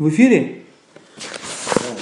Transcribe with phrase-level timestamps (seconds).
[0.00, 0.62] В эфире?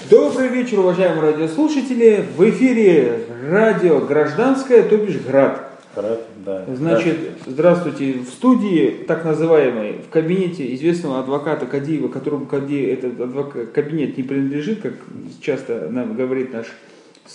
[0.08, 2.24] Добрый вечер, уважаемые радиослушатели.
[2.36, 5.68] В эфире радио «Гражданское», то бишь «Град».
[5.96, 6.64] Град, да.
[6.76, 8.20] Значит, здравствуйте.
[8.20, 14.22] В студии, так называемой, в кабинете известного адвоката Кадиева, которому Кади, этот адвокат, кабинет не
[14.22, 14.94] принадлежит, как
[15.40, 16.66] часто нам говорит наш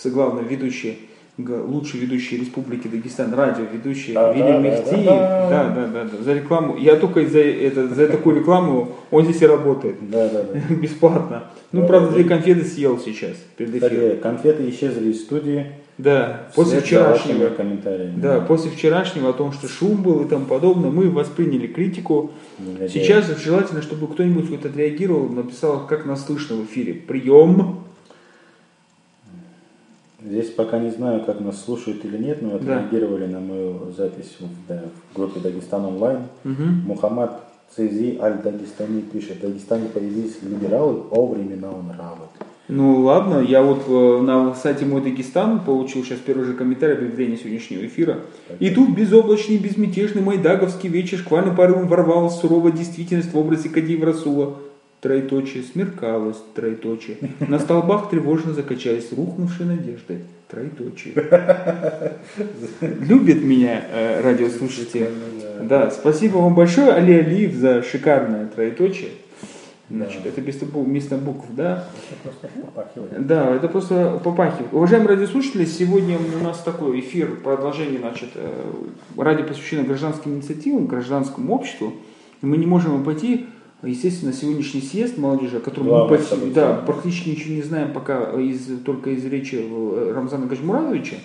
[0.02, 5.04] главный ведущий лучший ведущий Республики Дагестан, радио ведущий Да, Вилли да, Мехтиев.
[5.04, 6.22] да, Да, да, да, да.
[6.22, 6.76] За рекламу.
[6.76, 9.96] Я только за, это, за такую рекламу он здесь и работает.
[10.10, 10.74] Да, да, да.
[10.74, 11.44] Бесплатно.
[11.72, 12.14] Ну, Да, правда, да.
[12.14, 14.20] две конфеты съел сейчас перед эфиром.
[14.20, 15.66] Конфеты исчезли из студии.
[15.96, 17.50] Да, после вчерашнего.
[17.50, 18.20] комментариями.
[18.20, 22.32] Да, после вчерашнего о том, что шум был и тому подобное, мы восприняли критику.
[22.58, 22.88] Негодяи.
[22.88, 26.94] Сейчас желательно, чтобы кто-нибудь хоть отреагировал, написал, как нас слышно в эфире.
[26.94, 27.80] Прием.
[30.24, 32.78] Здесь пока не знаю, как нас слушают или нет, но Да.
[32.78, 36.20] отреагировали на мою запись в, да, в группе Дагестан онлайн.
[36.44, 36.84] Мгм.
[36.86, 37.42] Мухаммад
[37.76, 42.24] Цези Аль-Дагестани пишет, в Дагестане появились либералы о времена нравы.
[42.68, 47.36] Ну ладно, я вот э, на сайте Мой Дагестан получил сейчас первый же комментарий объявления
[47.36, 48.20] сегодняшнего эфира.
[48.58, 54.54] И тут безоблачный, безмятежный майдаговский вечер шквальным порывом ворвалась суровая действительность в образе Кадиева Расула.
[55.04, 57.18] Троеточие, смеркалось, троеточие.
[57.46, 60.22] На столбах тревожно закачались рухнувшие надежды.
[60.48, 61.12] Троеточие.
[62.80, 65.10] Любит меня э, радиослушатели.
[65.60, 69.10] Да, спасибо вам большое, Али Алиев, за шикарное троеточие.
[69.90, 70.30] Значит, Да.
[70.30, 71.86] это вместо вместо букв, да?
[72.22, 73.26] Просто попахивает.
[73.26, 74.72] Да, это просто попахивает.
[74.72, 78.72] Уважаемые радиослушатели, сегодня у нас такой эфир, продолжение, значит, э,
[79.18, 81.92] радио посвящено гражданским инициативам, гражданскому обществу.
[82.40, 83.46] Мы не можем обойти,
[83.86, 86.54] естественно, сегодняшний съезд молодежи, о котором мы Главное почти- событие.
[86.54, 91.16] да, практически ничего не знаем пока из, только из речи э, Рамзана Гаджмурадовича.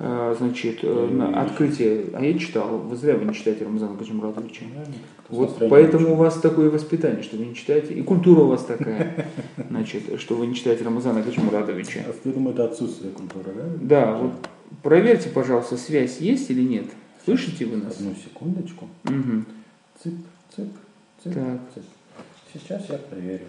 [0.00, 4.64] Э, Значит, э, на открытие, а я читал, вы зря вы не читаете Рамзана Гаджмурадовича.
[5.28, 9.28] Вот поэтому у вас такое воспитание, что вы не читаете, и культура у вас такая,
[9.70, 12.00] значит, что вы не читаете Рамазана Гаджмурадовича.
[12.24, 13.64] Я думаю, это отсутствие культуры, да?
[13.80, 14.32] Да, вот
[14.82, 16.86] проверьте, пожалуйста, связь есть или нет.
[17.24, 17.96] Слышите вы нас?
[17.96, 18.88] Одну секундочку.
[19.04, 19.44] Угу.
[20.02, 20.14] Цып,
[20.54, 20.68] цып,
[21.24, 21.60] Так.
[22.52, 23.46] Сейчас я проверю.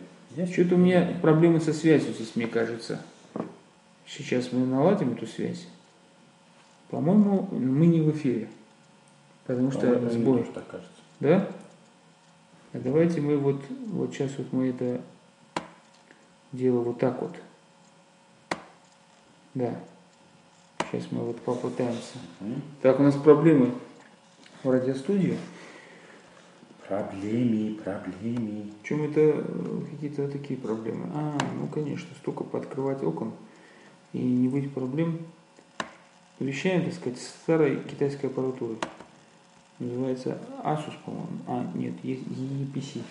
[0.52, 3.02] Что-то у меня проблемы со связью здесь, мне кажется.
[4.08, 5.68] Сейчас мы наладим эту связь.
[6.90, 8.48] По-моему, мы не в эфире.
[9.46, 10.40] Потому что По-моему, сбой.
[10.40, 10.92] тоже так кажется.
[11.20, 11.48] Да?
[12.74, 15.02] А давайте мы вот, вот сейчас вот мы это
[16.52, 17.36] дело вот так вот.
[19.54, 19.74] Да.
[20.92, 22.18] Сейчас мы вот попытаемся.
[22.82, 23.72] Так, у нас проблемы
[24.64, 25.38] в радиостудии.
[26.88, 28.66] Проблемы, проблемы.
[28.82, 31.08] В чем это э, какие-то такие проблемы?
[31.16, 33.32] А, ну конечно, столько пооткрывать окон
[34.14, 35.18] и не быть проблем.
[36.40, 38.76] Вещаем, так сказать, старой китайской аппаратуры.
[39.80, 41.28] Называется Asus, по-моему.
[41.48, 43.02] А, нет, есть EPC.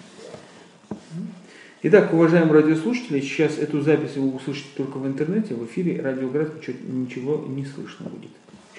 [1.83, 6.77] Итак, уважаемые радиослушатели, сейчас эту запись вы услышите только в интернете, в эфире радиоград ничего,
[6.87, 8.31] ничего не слышно будет.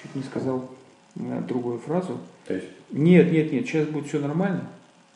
[0.02, 0.70] Чуть не сказал
[1.16, 2.18] э, другую фразу.
[2.46, 4.70] То есть, Нет, нет, нет, сейчас будет все нормально.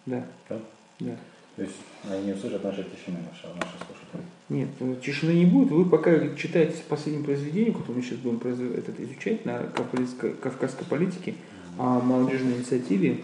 [0.06, 0.59] Да, да?
[1.00, 1.16] да.
[1.56, 1.77] То есть
[2.09, 4.22] они не услышат нашей тишины, наши, наши слушатели.
[4.49, 5.71] Нет, э, тишины не будет.
[5.71, 11.34] Вы пока читаете последнее произведение, которое мы сейчас будем этот, изучать на кавказской, политике,
[11.78, 13.21] о молодежной инициативе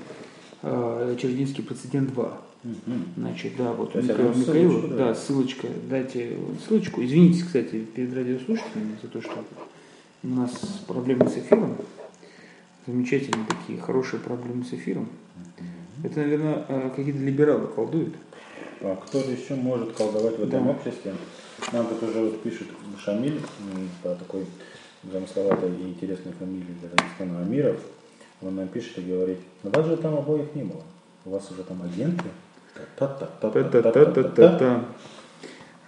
[0.62, 2.40] э, Чердинский прецедент 2.
[2.64, 3.04] Мгм.
[3.16, 5.14] Значит, да, вот То Михаил одну Михаилов, ссылочку, да, да?
[5.14, 7.04] ссылочка, дайте ссылочку.
[7.04, 9.44] Извините, кстати, перед радиослушателями за то, что
[10.24, 10.52] у нас
[10.86, 11.76] проблемы с эфиром.
[12.86, 15.08] Замечательные такие, хорошие проблемы с эфиром.
[16.06, 18.14] Это, наверное, э, какие-то либералы колдуют.
[18.80, 20.70] А кто еще может колдовать в этом Да.
[20.70, 21.14] обществе?
[21.72, 23.40] Нам тут уже вот пишет Шамиль
[24.04, 24.46] по такой
[25.02, 27.76] замысловатой и интересной фамилии для Дагестана Амиров.
[28.40, 30.82] Он нам пишет и говорит, ну вас же там обоих не было.
[31.24, 32.28] У вас уже там агенты.
[32.96, 34.84] Та-та-та-та-та-та-та-та.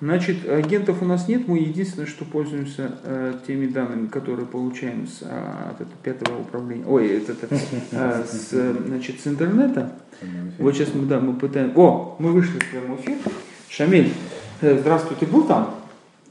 [0.01, 5.23] Значит, агентов у нас нет, мы единственное, что пользуемся э, теми данными, которые получаем с,
[5.23, 7.49] а, от этого пятого управления, ой, это, это,
[7.93, 9.93] а, с, э, значит, с интернета.
[10.59, 13.17] Вот сейчас мы, да, мы пытаем, о, мы вышли в прямой эфир.
[13.69, 14.13] Шамиль,
[14.61, 15.75] э, здравствуй, ты был там?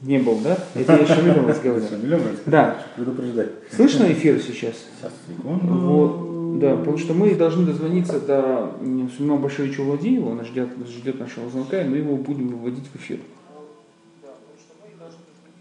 [0.01, 0.57] Не был, да?
[0.73, 1.89] Это я с Шамилем разговаривал.
[1.89, 2.85] Шамилем Да.
[2.95, 3.49] предупреждать.
[3.75, 4.75] Слышно эфир сейчас?
[4.75, 5.67] Сейчас, секунду.
[5.67, 8.75] Вот, да, потому что мы должны дозвониться до
[9.17, 13.19] Сулеймана Башевича Владеева, он ждет, ждет нашего звонка, и мы его будем выводить в эфир.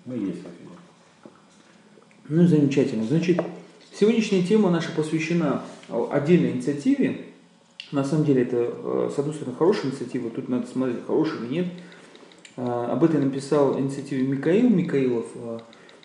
[0.06, 0.70] Мы есть в эфире.
[2.28, 3.04] Ну, замечательно.
[3.04, 3.40] Значит,
[3.92, 7.26] сегодняшняя тема наша посвящена э, отдельной инициативе.
[7.90, 11.46] На самом деле, это, э, с одной стороны, хорошая инициатива, тут надо смотреть, хорошая или
[11.48, 11.66] нет.
[12.56, 15.58] Э, Об этом написал инициативе Микаил Микаилов, э,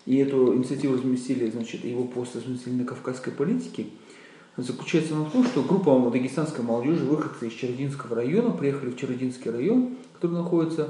[0.08, 3.86] и эту инициативу разместили, значит, его пост разместили на кавказской политике.
[4.58, 9.96] заключается в том, что группа дагестанской молодежи, выходцы из Черединского района, приехали в Черединский район,
[10.16, 10.90] который находится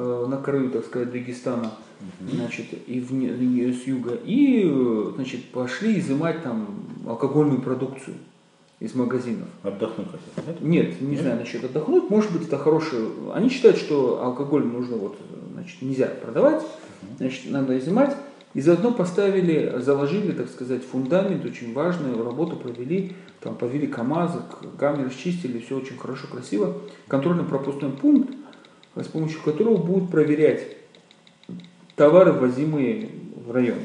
[0.00, 1.72] на краю, так сказать, Дагестана,
[2.28, 8.16] значит, и в, с юга, и, э, значит, пошли изымать там алкогольную продукцию
[8.78, 9.48] из магазинов.
[9.62, 10.62] Отдохнуть хотят, нет?
[10.62, 12.08] Нет, не знаю насчет отдохнуть.
[12.08, 13.08] Может быть, это хорошее.
[13.34, 15.18] Они считают, что алкоголь нужно вот,
[15.52, 16.62] значит, нельзя продавать,
[17.18, 18.16] значит, надо изымать.
[18.52, 24.40] И заодно поставили, заложили, так сказать, фундамент, очень важную работу провели, там повели КАМАЗы,
[24.76, 26.78] камеры расчистили, все очень хорошо, красиво.
[27.06, 28.34] Контрольно-пропускной пункт,
[28.96, 30.76] с помощью которого будут проверять
[31.96, 33.10] товары, ввозимые
[33.46, 33.78] в район.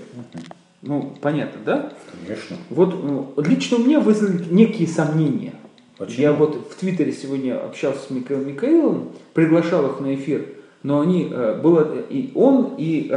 [0.81, 1.93] Ну, понятно, да?
[2.25, 2.57] Конечно.
[2.69, 5.53] Вот ну, лично у меня вызвали некие сомнения.
[5.97, 6.21] Почему?
[6.21, 10.45] Я вот в Твиттере сегодня общался с Михаилом Михаиловым, приглашал их на эфир,
[10.83, 13.11] но они, э, было и он, и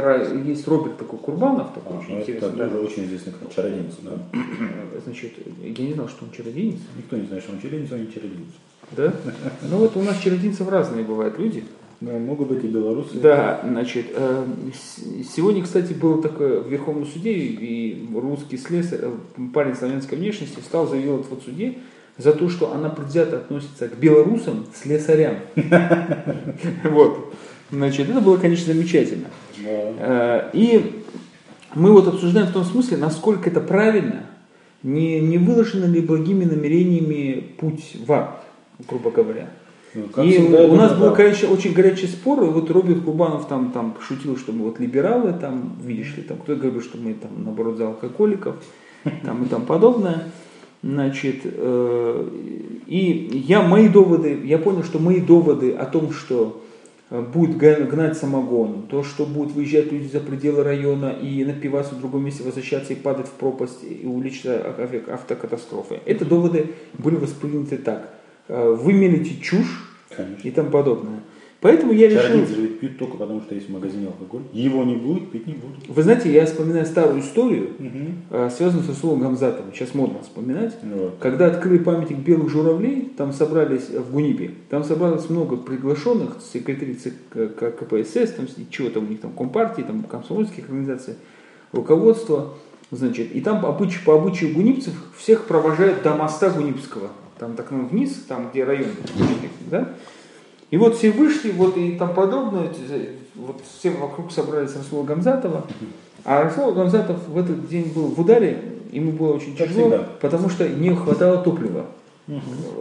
[0.45, 2.47] есть Роберт такой Курбанов, такой А, очень ну, интересный.
[2.47, 2.69] это да.
[2.69, 4.11] тоже очень известный чародейниц, да.
[4.33, 6.81] Э, Значит, я не знал, что он чародейница.
[6.97, 8.53] Никто не знает, что он чародейница, он не чародейница.
[8.97, 9.13] Да?
[9.69, 11.63] Ну вот у нас чародейцев разные бывают люди.
[12.01, 13.19] Да, могут быть и белорусы.
[13.19, 14.45] Да, значит, э,
[15.35, 19.11] сегодня, кстати, было такое в Верховном суде, и русский слесарь, э,
[19.53, 21.79] парень славянской внешности, встал, заявил отвод суде
[22.17, 25.37] за то, что она предвзято относится к белорусам, слесарям.
[26.83, 27.33] Вот.
[27.71, 29.27] Значит, это было, конечно, замечательно.
[29.65, 31.03] Э, И
[31.75, 34.25] мы вот обсуждаем в том смысле, насколько это правильно,
[34.83, 38.43] не, не выложено ли благими намерениями путь в ад,
[38.87, 39.49] грубо говоря.
[39.95, 41.15] Ну, И всегда, у нас был, да.
[41.15, 45.77] конечно, очень горячий спор, вот Роберт Кубанов там, там шутил, что мы вот либералы, там,
[45.83, 48.55] видишь ли, там, кто говорит, что мы там, наоборот, за алкоголиков,
[49.23, 50.25] там и там подобное.
[50.81, 52.29] Значит, э,
[52.87, 56.61] и я, мои доводы, я понял, что мои доводы о том, что
[57.09, 61.99] э, будет гнать самогон, то, что будут выезжать люди за пределы района и напиваться в
[61.99, 64.73] другом месте, возвращаться и падать в пропасть и увеличиться
[65.09, 65.99] автокатастрофы.
[66.05, 68.18] Это доводы были восприняты так.
[68.49, 70.47] Э, Вы мелите чушь Конечно.
[70.47, 71.21] и тому подобное.
[71.61, 72.39] Поэтому я решил...
[72.39, 74.43] Ведь пьют только потому, что есть в магазине алкоголь.
[74.53, 75.87] Его не будет, пить не будут.
[75.89, 77.71] Вы знаете, я вспоминаю старую историю,
[78.29, 79.73] э, связанную с Расулом Гамзатовым.
[79.73, 80.77] Сейчас модно вспоминать.
[80.81, 81.17] Вот.
[81.19, 86.95] Когда открыли памятник белых журавлей, там собрались э, в Гунипе, там собралось много приглашенных, секретарей
[86.95, 91.15] ЦК КПСС, там, чего там у них там, компартии, там, комсомольских организаций,
[91.73, 92.53] руководство,
[92.89, 97.09] значит, и там по обычаю, по обычаю гунипцев всех провожают до моста Гунипского,
[97.39, 98.89] там так ну, вниз, там где район,
[99.71, 99.93] да?
[100.69, 105.65] И вот все вышли, вот и там подробно, эти, вот все вокруг собрались Расула Гамзатова,
[106.25, 110.07] а Расул Гамзатов в этот день был в ударе, ему было очень тяжело, всегда.
[110.21, 111.87] потому что не хватало топлива.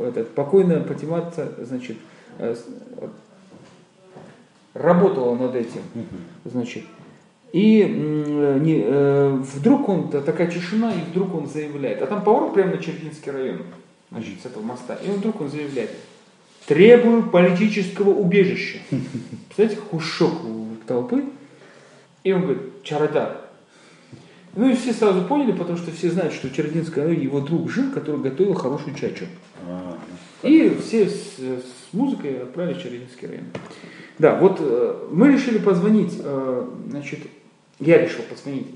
[0.05, 1.97] Этот, покойная Патиматца, значит,
[2.39, 2.55] э,
[4.75, 5.81] работала над этим,
[6.45, 6.85] значит.
[7.53, 7.83] И
[8.61, 12.73] не, э, вдруг он, та- такая тишина, и вдруг он заявляет, а там поворот прямо
[12.73, 13.63] на Черкинский район,
[14.11, 15.91] значит, с этого моста, и он вдруг он заявляет,
[16.67, 18.79] требую политического убежища.
[18.91, 21.25] Представляете, какой шок у толпы?
[22.25, 23.41] И он говорит, Чародар.
[24.55, 27.71] Ну и все сразу поняли, потому что все знают, что в Чердинском районе его друг
[27.71, 29.27] жил, который готовил хорошую чачу.
[29.67, 29.99] А,
[30.43, 33.45] И все с, с музыкой отправились в Чердинский район.
[34.19, 37.21] Да, вот э, мы решили позвонить, э, значит,
[37.79, 38.67] я решил позвонить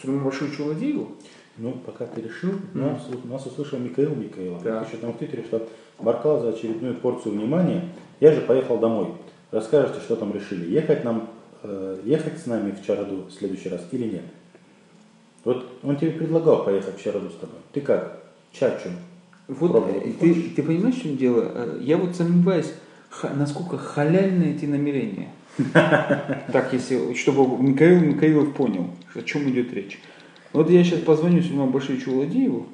[0.00, 1.12] Сулейману Башировичу Владееву.
[1.58, 4.62] Ну, пока ты решил, нас, нас услышал Михаил Михаилов.
[4.62, 4.84] Да.
[4.84, 5.66] Пишет там в Твиттере, что
[5.98, 7.88] Баркал за очередную порцию внимания.
[8.20, 9.12] Я же поехал домой.
[9.50, 10.70] Расскажете, что там решили.
[10.70, 11.30] Ехать нам,
[11.62, 14.24] э, ехать с нами в Чараду в следующий раз или нет?
[15.44, 17.58] Вот он тебе предлагал поехать в Чараду с тобой.
[17.72, 18.22] Ты как?
[18.52, 18.90] Чачу.
[19.48, 20.54] Вот э, ты, хочешь?
[20.56, 21.50] ты понимаешь, в чем дело?
[21.54, 22.72] Э, Я вот сомневаюсь,
[23.34, 25.30] насколько халяльны эти намерения.
[25.72, 30.00] Так, если, чтобы Михаил Михаилов понял, о чем идет речь.
[30.56, 32.66] Вот я сейчас позвоню Сулейману Башировичу Владееву.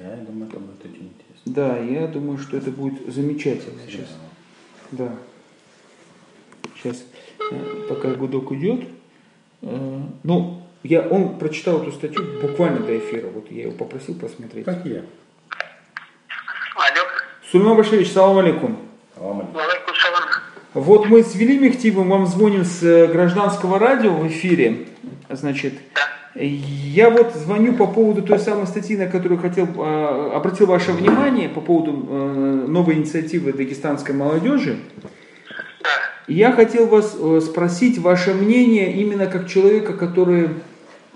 [0.00, 1.44] Да, я думаю, это будет очень интересно.
[1.44, 4.08] Да, я думаю, что это будет замечательно сейчас.
[4.90, 5.12] Да.
[6.74, 7.04] Сейчас,
[7.52, 8.88] э, пока гудок идет.
[9.60, 13.28] Э, Ну, я, он прочитал эту статью буквально до эфира.
[13.28, 14.64] Вот я его попросил посмотреть.
[14.64, 15.02] Как я.
[16.74, 17.02] Алло,
[17.50, 18.78] Сулейман Баширович, салам алейкум.
[19.14, 19.50] Салам.
[20.72, 24.86] Вот мы с Вели Мехтивым вам звоним с э, гражданского радио в эфире.
[25.28, 25.74] Значит,
[26.38, 31.48] я вот звоню по поводу той самой статьи, на которую хотел, э, обратил ваше внимание
[31.48, 34.78] по поводу э, новой инициативы дагестанской молодежи.
[36.28, 40.48] Я хотел вас э, спросить ваше мнение именно как человека, который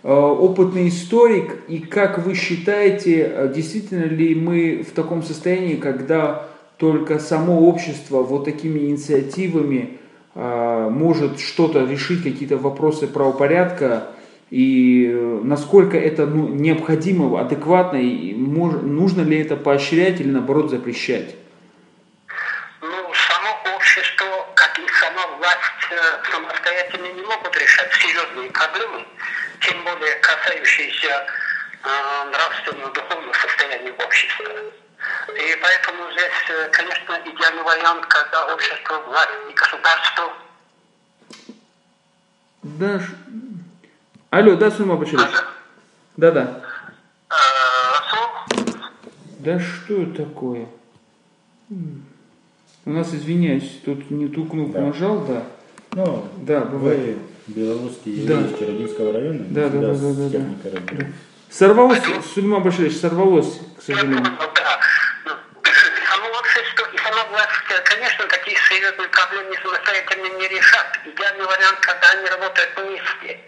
[0.02, 6.46] э, опытный историк, и как вы считаете, действительно ли мы в таком состоянии, когда
[6.78, 9.98] только само общество вот такими инициативами
[10.34, 14.04] может что-то решить, какие-то вопросы правопорядка,
[14.50, 20.71] И э, насколько это ну, необходимо, адекватно, и мож, нужно ли это поощрять или наоборот
[20.71, 21.37] запрещать?
[22.80, 24.26] Ну, само общество,
[24.57, 29.07] как и сама власть, э, самостоятельно не могут решать серьезные проблемы,
[29.61, 31.26] тем более касающиеся
[31.85, 34.47] э, нравственного, духовного состояния общества.
[35.28, 40.33] И поэтому здесь, э, конечно, идеальный вариант, когда общество, власть и государство
[42.62, 43.00] да.
[44.30, 45.26] Алло, да, Сума Баширич?
[46.16, 46.62] Да, да.
[49.40, 50.68] Да что такое?
[51.68, 54.80] У нас, извиняюсь, тут не ту кнопку да.
[54.82, 55.42] нажал, да.
[55.94, 57.18] Ну, да, бывает.
[57.49, 58.40] Вы белорусский да.
[58.40, 59.44] из Черодинского района?
[59.49, 61.06] Да, да, да, да, да, да.
[61.50, 64.25] Сорвалось, Сульма Баширович, сорвалось, к сожалению.
[68.00, 71.00] конечно, такие серьезные проблемы самостоятельно не решат.
[71.04, 73.40] Идеальный вариант, когда они работают вместе.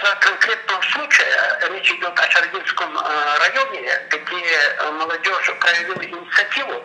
[0.00, 6.84] Касается конкретного случая, речь идет о Шардинском э, районе, где э, молодежь проявила инициативу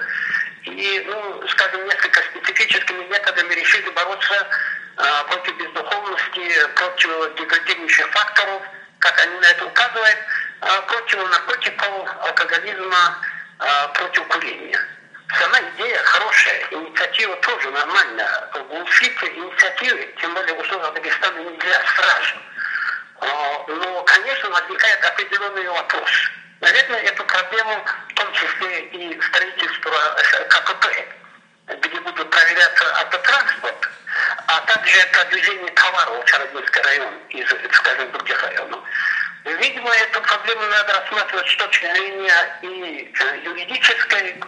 [0.63, 4.47] и, ну, скажем, несколько специфическими методами решили бороться
[4.97, 8.61] э, против бездуховности, против деградирующих факторов,
[8.99, 10.17] как они на это указывают,
[10.87, 13.17] против наркотиков, алкоголизма,
[13.93, 14.79] против курения.
[15.39, 18.49] Сама идея хорошая, инициатива тоже нормальная.
[18.69, 22.35] Глушить инициативы, тем более в условиях Дагестана, нельзя сразу.
[23.25, 26.09] А, но, конечно, возникает определенный вопрос.
[26.61, 29.91] Наверное, эту проблему, в том числе и строительство
[30.49, 30.87] КПП,
[31.67, 33.89] где будут проверяться автотранспорт,
[34.47, 38.79] а также продвижение товаров в Чародинский район из, скажем, других районов.
[39.43, 44.41] Видимо, эту проблему надо рассматривать с точки зрения и э, юридической,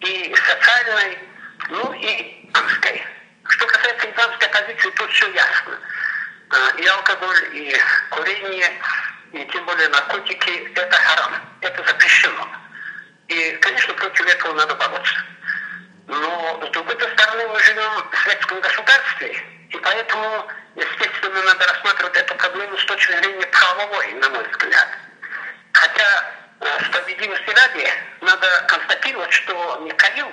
[0.00, 1.18] и социальной,
[1.68, 3.06] ну и имамской.
[3.48, 5.78] Что касается имамской позиции, тут все ясно.
[6.52, 7.76] А, и алкоголь, и
[8.10, 8.70] курение,
[9.32, 11.32] и тем более наркотики– это харам,
[11.62, 12.48] это запрещено.
[13.28, 15.14] И, конечно, против этого надо бороться.
[16.08, 22.34] Но, с другой стороны, мы живем в светском государстве, и поэтому, естественно, надо рассматривать эту
[22.34, 24.88] проблему с точки зрения правовой, на мой взгляд.
[25.72, 26.32] Хотя
[26.84, 27.88] справедливости ради,
[28.20, 30.30] надо констатировать, что Михаил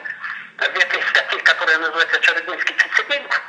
[0.58, 3.42] в этой статье, которая называется «Черединский прецедент»,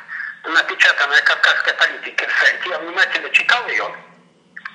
[0.45, 3.95] напечатанная «Кавказской политики» в сайте, я внимательно читал ее,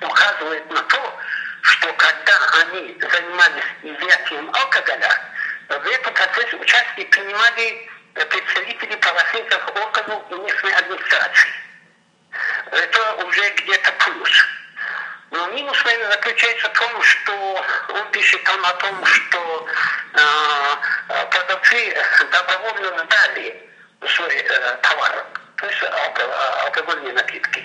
[0.00, 1.18] указывает на то,
[1.62, 5.20] что когда они занимались изъятием алкоголя,
[5.68, 11.50] в этом процессе участие принимали представители правоохранительных органов и местной администрации.
[12.70, 14.46] Это уже где-то плюс.
[15.30, 19.68] Но минус, наверное, заключается в том, что он пишет там о том, что
[20.12, 21.96] э, продавцы
[22.30, 23.68] добровольно сдали
[24.06, 25.26] свой э, товар,
[25.56, 25.82] то есть
[26.64, 27.64] алкогольные напитки.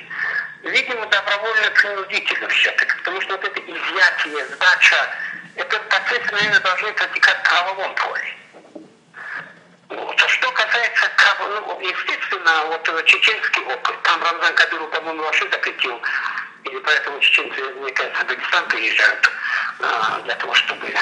[0.64, 5.10] Видимо, добровольно принудительно все-таки, потому что вот это изъятие, сдача,
[5.56, 8.36] этот процесс, наверное, должны протекать в правовом поле.
[9.90, 10.20] Вот.
[10.20, 16.02] Что касается, ну, естественно, вот чеченский опыт, там Рамзан Кадыров, по-моему, вообще запретил
[16.64, 19.32] и поэтому чеченцы, мне кажется, в Дагестан приезжают
[19.80, 20.94] а, для того, чтобы,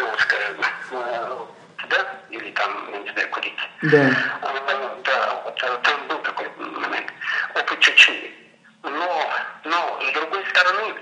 [0.00, 0.56] ну, скажем,
[0.92, 1.46] а,
[1.88, 3.58] да, или там, я не знаю, курить.
[3.82, 4.10] Да.
[4.42, 5.50] А,
[5.82, 7.12] там был такой момент,
[7.54, 8.34] опыт Чечни.
[8.82, 9.32] Но,
[9.64, 10.94] но, с другой стороны,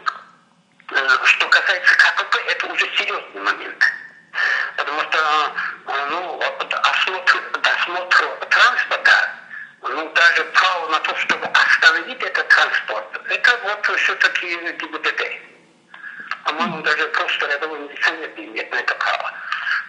[0.91, 3.85] э, что касается КПП, это уже серьезный момент.
[4.77, 5.53] Потому что,
[6.11, 6.41] ну,
[6.83, 9.33] осмотр, досмотр транспорта
[9.83, 15.23] ну, даже право на то, чтобы остановить этот транспорт, это вот все-таки ГИБДД.
[16.45, 19.33] По-моему, даже просто рядовой милиционер не имеет на это право.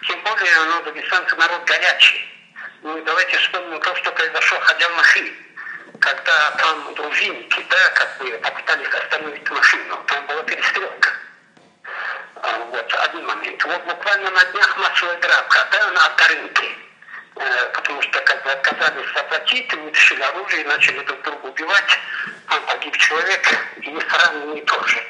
[0.06, 2.33] Тем более, ну, дагестанцы народ горячий.
[2.84, 5.32] Ну, давайте вспомним то, что произошло в Хадям-Махи,
[6.00, 10.04] когда там дружинники, да, как бы попытались остановить машину.
[10.06, 11.10] Там была перестрелка.
[12.42, 13.64] А, вот, один момент.
[13.64, 16.76] Вот буквально на днях массовая драка, да, на авторынке
[17.36, 21.98] Э, потому что как бы отказались заплатить, вытащили оружие и начали друг друга убивать.
[22.48, 23.42] Там погиб человек,
[23.80, 25.04] и раненые тоже.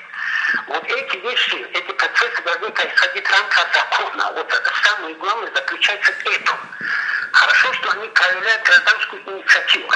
[0.68, 4.32] Вот эти вещи, эти процессы должны происходить в рамках закона.
[4.32, 6.58] Вот самое главное заключается в этом.
[7.34, 9.90] Хорошо, что они проявляют гражданскую инициативу.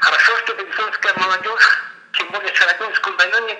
[0.00, 1.82] Хорошо, что дагестанская молодежь,
[2.12, 3.58] тем более в Сарапинском районе,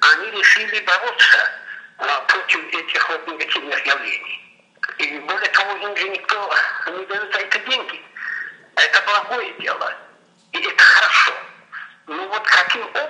[0.00, 1.50] они решили бороться
[1.96, 4.68] а, против этих вот негативных явлений.
[4.98, 6.54] И более того, им же никто
[6.88, 8.02] не дает за это деньги.
[8.74, 9.94] Это благое дело.
[10.52, 11.32] И это хорошо.
[12.06, 13.05] Ну вот каким образом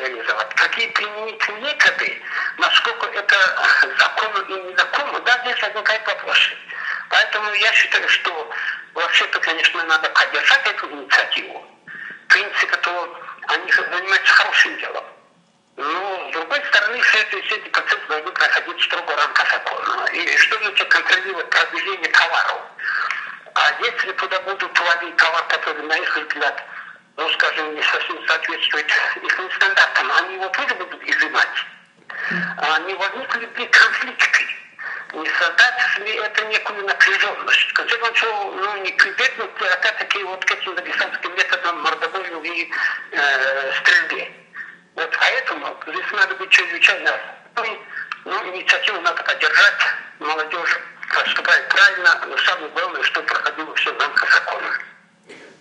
[0.00, 2.22] реализовать, какие применить методы,
[2.58, 3.36] насколько это
[3.98, 6.50] законно и незаконно, да, здесь возникает вопросы.
[7.08, 8.50] Поэтому я считаю, что
[8.94, 11.66] вообще-то, конечно, надо поддержать эту инициативу.
[12.24, 15.04] В принципе, то они занимаются хорошим делом.
[15.76, 20.06] Но, с другой стороны, все эти, все эти процессы должны проходить строго в рамках закона.
[20.12, 22.60] И что значит контролировать продвижение товаров?
[23.54, 26.62] А если туда будут вводить товар, который, на их взгляд,
[27.20, 28.86] ну, скажем, не совсем соответствует
[29.22, 31.66] их стандартам, они его тоже будут изымать.
[32.56, 34.46] А не возникли ли конфликты?
[35.12, 37.70] Не создать ли это некую напряженность?
[37.70, 42.70] В конце концов, ну, не прибегнуть ли опять-таки вот к этим дагестанским методам мордобою и
[43.12, 44.32] э, стрельбе?
[44.94, 47.20] Вот поэтому здесь надо быть чрезвычайно
[48.24, 49.80] ну, инициативу надо поддержать,
[50.20, 50.80] молодежь
[51.14, 54.78] поступает правильно, но самое главное, что проходило все в рамках закона.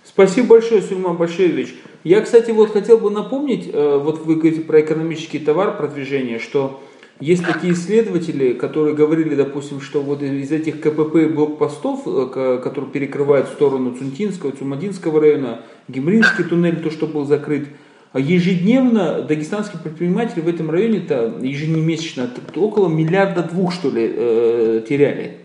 [0.04, 1.76] Спасибо большое, Сульман Баширович.
[2.04, 6.82] Я, кстати, вот хотел бы напомнить, э, вот вы говорите про экономический товар, продвижение, что
[7.20, 13.48] есть такие исследователи, которые говорили, допустим, что вот из этих КПП блокпостов, э, которые перекрывают
[13.48, 17.68] сторону Цунтинского, Цумадинского района, Гимринский туннель, то, что был закрыт,
[18.14, 25.38] ежедневно дагестанские предприниматели в этом районе-то ежемесячно около миллиарда двух, что ли, э, теряли.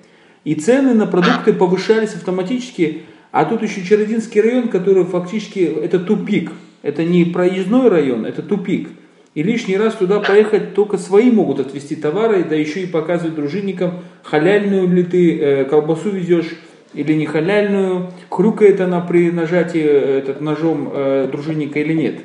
[0.45, 3.03] И цены на продукты повышались автоматически,
[3.35, 6.53] а тут еще Черодинский район, который фактически это тупик.
[6.83, 8.91] Это не проездной район, это тупик.
[9.35, 14.05] И лишний раз туда поехать только свои могут отвезти товары, да еще и показывать дружинникам,
[14.23, 16.55] халяльную ли ты э, колбасу везешь
[16.93, 22.21] или не халяльную, хрюкает она при нажатии э, этот ножом э, дружинника или нет.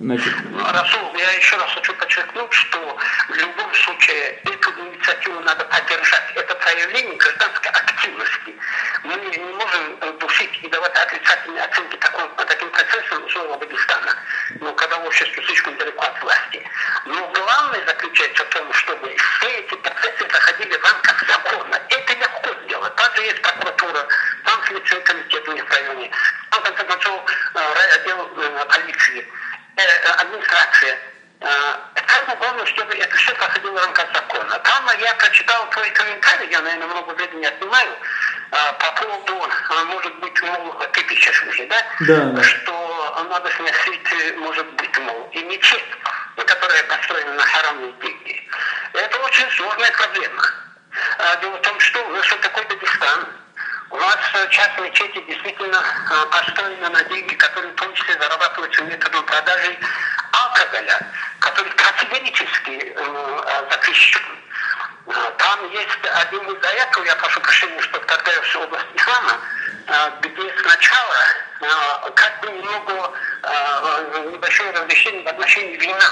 [0.00, 0.32] Значит...
[0.58, 2.78] Расул, я еще раз хочу подчеркнуть, что
[3.28, 6.32] в любом случае эту инициативу надо поддержать.
[6.34, 8.54] Это проявление гражданской активности.
[9.02, 14.16] Мы не можем душить и давать отрицательные оценки таким, таким процессам условия Дагестана,
[14.60, 16.62] но когда общество слишком далеко от власти.
[17.06, 21.80] Но главное заключается в том, чтобы все эти процессы проходили в рамках закона.
[21.88, 22.94] Это легко сделать.
[22.94, 24.06] Там же есть прокуратура,
[24.44, 26.10] там следственный комитет у них в районе,
[26.50, 27.22] там, в конце концов,
[27.54, 29.28] э, райотдел э, полиции.
[29.76, 30.98] Э, администрация.
[31.46, 34.58] Самое э, главное, чтобы это все проходило в рамках закона.
[34.58, 39.48] Там я прочитал твои комментарии, я, наверное, много времени отнимаю, э, по поводу,
[39.86, 41.76] может быть, мол, ты пишешь уже, да?
[42.00, 42.42] Да.
[42.42, 45.84] Что надо сносить, может быть, мол, и мечеть,
[46.36, 48.48] которая построена на харамной деньги.
[48.92, 50.42] Это очень сложная проблема.
[51.40, 53.26] Дело в том, что, что такое Дагестан,
[53.90, 54.18] у нас
[54.50, 55.82] часть мечети действительно
[56.30, 59.78] построена на деньги, которые в том числе зарабатываются методом продажи
[60.56, 60.98] алкоголя,
[61.40, 64.20] который категорически э, запрещен.
[65.38, 69.38] Там есть один из аятов, я прошу прощения, что тогда в область ислама,
[70.20, 73.12] где сначала как бы немного
[74.32, 76.10] небольшое разрешение в отношении вина,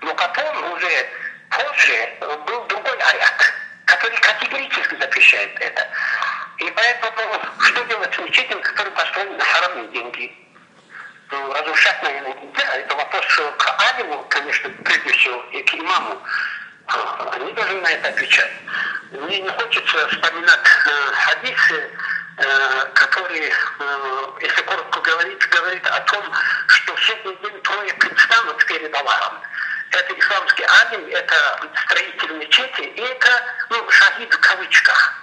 [0.00, 1.08] но потом уже
[1.50, 3.52] позже был другой аят,
[3.84, 5.86] который категорически запрещает это.
[6.56, 10.34] И поэтому что делать с мечетями, которые построены на харамные деньги?
[11.32, 12.76] Ну, разрушать, наверное, нельзя.
[12.76, 13.24] Это вопрос
[13.56, 16.22] к алиму, конечно, прежде всего, и к имаму.
[16.88, 18.52] А, они должны на это отвечать.
[19.12, 21.90] Мне не хочется вспоминать э, хадисы,
[22.36, 26.22] э, которые, э, если коротко говорить, говорит о том,
[26.66, 29.40] что в судный день трое предстанут перед Аллахом.
[29.90, 35.14] Это исламский алим, это строитель мечети, и это ну, шахид в кавычках.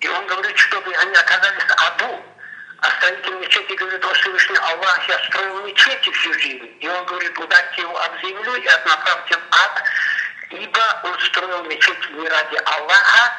[0.00, 2.22] И он говорит, чтобы они оказались аду.
[2.80, 6.76] Строитель мечети говорит, о Всевышний Аллах, я строил мечети всю жизнь.
[6.80, 9.82] И он говорит, удайте его об землю и направьте в ад,
[10.50, 13.32] ибо он строил мечеть не ради Аллаха,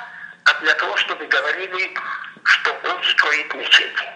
[0.44, 1.98] а для того, чтобы говорили,
[2.44, 4.10] что он строит мечети.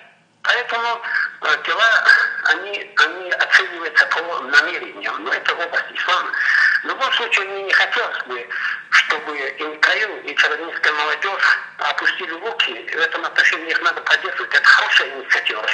[0.44, 1.02] Поэтому
[1.42, 2.04] э, дела,
[2.46, 6.32] они, они оцениваются по намерениям, но это область ислама.
[6.84, 8.50] В любом случае, мне не хотелось бы,
[8.90, 12.74] чтобы и Михаил, и чернигская молодежь опустили руки.
[12.94, 14.54] В этом отношении их надо поддерживать.
[14.54, 15.66] Это хорошая инициатива.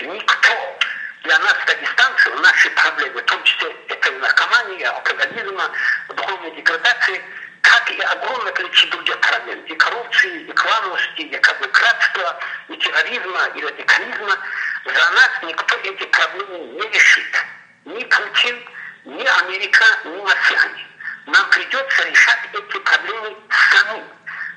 [0.00, 0.78] Никто
[1.24, 5.70] для нас, дагестанцев, наши проблемы, в том числе это и наркомания, алкоголизма,
[6.08, 7.22] духовной деградации,
[7.60, 12.76] как и огромное количество других проблем, и коррупции, и клановости, и как бы кратства, и
[12.76, 14.38] терроризма, и радикализма,
[14.86, 17.44] за нас никто эти проблемы не решит.
[17.84, 18.64] Ни Путин,
[19.04, 20.86] ни Америка, ни марсиане.
[21.26, 24.04] Нам придется решать эти проблемы самим,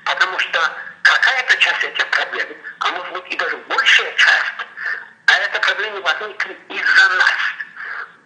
[0.04, 2.48] потому что какая-то часть этих проблем,
[2.80, 4.66] а может быть и даже большая часть,
[5.26, 7.34] а эта проблема возникли из-за нас,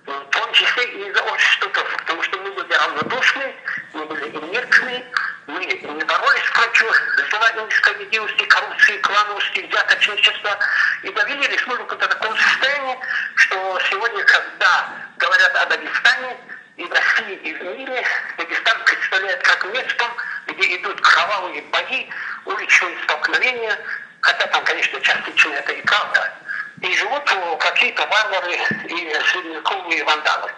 [0.06, 3.54] в том числе и из-за общества потому что мы были равнодушны,
[3.94, 5.04] мы были инертны,
[5.46, 10.58] мы не боролись против желания несправедливости, коррупции, клановости, взяточничества
[11.02, 12.98] и довели республику до такого состояния,
[13.36, 16.36] что сегодня, когда говорят о Дагестане,
[16.76, 18.04] и в России, и в мире
[18.38, 20.04] Дагестан представляет как место,
[20.46, 22.08] где идут кровавые бои,
[22.46, 23.78] уличные столкновения,
[24.20, 26.32] хотя там, конечно, частично это и правда,
[26.80, 27.24] и живут
[27.60, 28.54] какие-то варвары
[28.88, 30.52] и средневековые вандалы.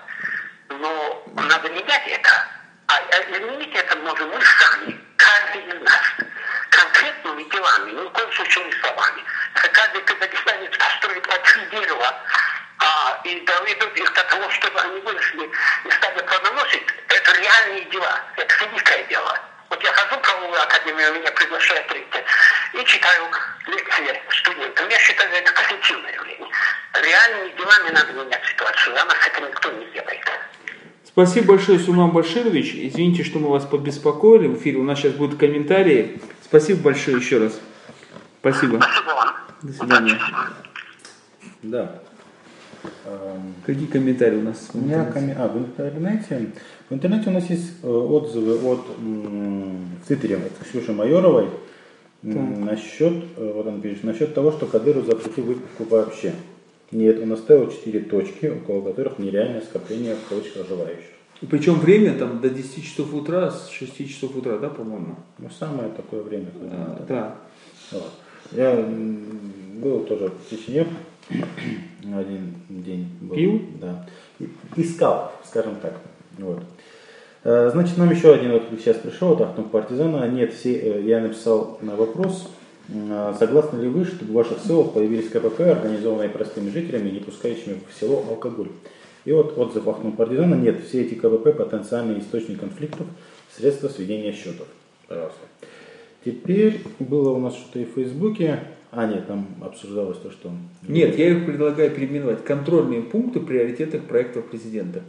[0.69, 2.49] Но надо менять это.
[2.87, 6.03] А изменить это можем мы сами, каждый из нас,
[6.71, 9.23] конкретными делами, ни в коем случае не словами.
[9.73, 12.15] каждый казахстанец построит по три дерева,
[12.79, 15.51] а, и доведут их до того, чтобы они выросли
[15.85, 19.41] и стали плодоносить, это реальные дела, это великое дело.
[19.71, 22.25] Вот я хожу в правовую академию, меня приглашают лекции,
[22.75, 23.31] и читаю
[23.67, 24.89] лекции студентам.
[24.89, 26.49] Я считаю, это позитивное явление.
[26.93, 30.31] Реальными делами надо менять ситуацию, а нас это никто не делает.
[31.15, 32.75] Спасибо большое, Сулман Баширович.
[32.75, 34.79] Извините, что мы вас побеспокоили в эфире.
[34.79, 36.21] У нас сейчас будут комментарии.
[36.43, 37.61] Спасибо большое еще раз.
[38.41, 38.79] Спасибо.
[38.83, 39.35] Спасибо вам.
[39.63, 40.19] До свидания.
[41.63, 42.03] Да.
[43.07, 44.69] Эм, Какие комментарии у нас?
[44.75, 46.51] У меня коммен- а, в интернете.
[46.91, 51.49] В интернете у нас есть э, отзывы от в Твиттере от Ксюши Майоровой
[52.25, 56.35] м, насчет, э, вот он пишет, насчет того, что Кадыров запретил выпивку вообще.
[56.95, 61.11] Нет, он оставил четыре точки, около которых нереальное скопление кавычках желающих.
[61.51, 65.17] Причем время там до 10 часов утра, с 6 часов утра, да, по-моему?
[65.39, 67.05] Ну, самое такое время, когда А, надо.
[67.09, 67.37] Да.
[67.91, 68.13] Вот.
[68.53, 68.77] Я
[69.83, 70.87] был тоже в Чечне
[72.17, 73.09] один день.
[73.21, 73.63] Был, Пил?
[73.81, 74.07] Да.
[74.77, 75.95] Искал, скажем так.
[76.39, 76.63] Вот.
[77.43, 80.29] Э, Значит, нам еще один вот сейчас пришел, от Ахтунг партизана.
[80.29, 82.49] Нет, все, э, я написал на вопрос,
[82.89, 87.99] согласны ли вы, чтобы в ваших селах появились КПП, организованные простыми жителями, не пускающими в
[87.99, 88.69] село алкоголь?
[89.25, 90.55] И вот отзыв Ахтунг партизана.
[90.55, 93.07] Нет, все эти КПП потенциальный источник конфликтов,
[93.57, 94.67] средства сведения счетов.
[95.09, 95.41] Пожалуйста.
[96.25, 98.65] Теперь было у нас что-то и в Фейсбуке.
[98.91, 100.53] А, нет, там обсуждалось то, что...
[100.87, 102.45] Нет, я их предлагаю переименовать.
[102.45, 105.03] Контрольные пункты приоритетных проектов президента.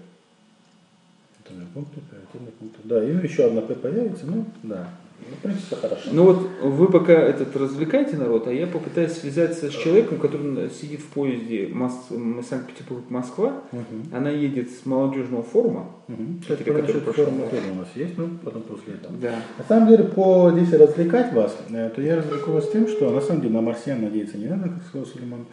[1.44, 2.80] Там пункты, приоритетные пункты.
[2.84, 4.90] Да, и еще одна П появится, ну, да.
[5.28, 6.10] Ну, в принципе, хорошо.
[6.12, 11.00] Ну вот вы пока этот развлекайте народ, а я попытаюсь связаться с человеком, который сидит
[11.00, 13.64] в поезде Мос- Санкт-Петербург-Москва.
[13.72, 14.10] Мгм.
[14.14, 15.90] Она едет с молодежного форума.
[16.08, 16.42] Мгм.
[16.42, 17.26] Кстати, который прошел.
[17.26, 17.32] тоже
[17.72, 19.14] у нас есть, ну, потом после этого.
[19.18, 19.36] Да.
[19.58, 23.22] На самом деле, по здесь развлекать вас, э, то я развлеку вас тем, что на
[23.22, 25.46] самом деле на марсиан надеяться не надо, как сказал Сулейман.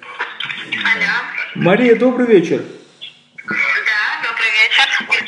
[1.56, 2.62] Мария, добрый вечер.
[3.48, 3.54] Да.
[3.54, 3.91] А,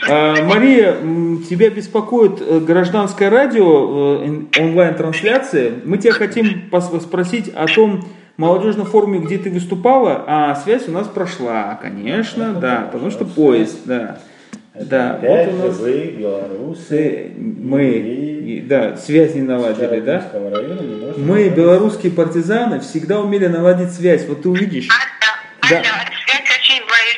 [0.09, 5.73] Мария, м, тебя беспокоит э, гражданское радио, э, ин- онлайн-трансляция.
[5.85, 8.05] Мы тебя хотим спросить о том
[8.37, 13.79] молодежном форуме, где ты выступала, а связь у нас прошла, конечно, да, потому что поезд,
[13.85, 14.19] да.
[14.75, 20.19] Да, Опять вот у нас вы, белорусы, Сы- мы, и- да, связь не наладили, да?
[21.17, 24.27] Мы, белорусские партизаны, всегда умели наладить связь.
[24.29, 24.89] Вот ты увидишь.
[25.71, 25.81] Да.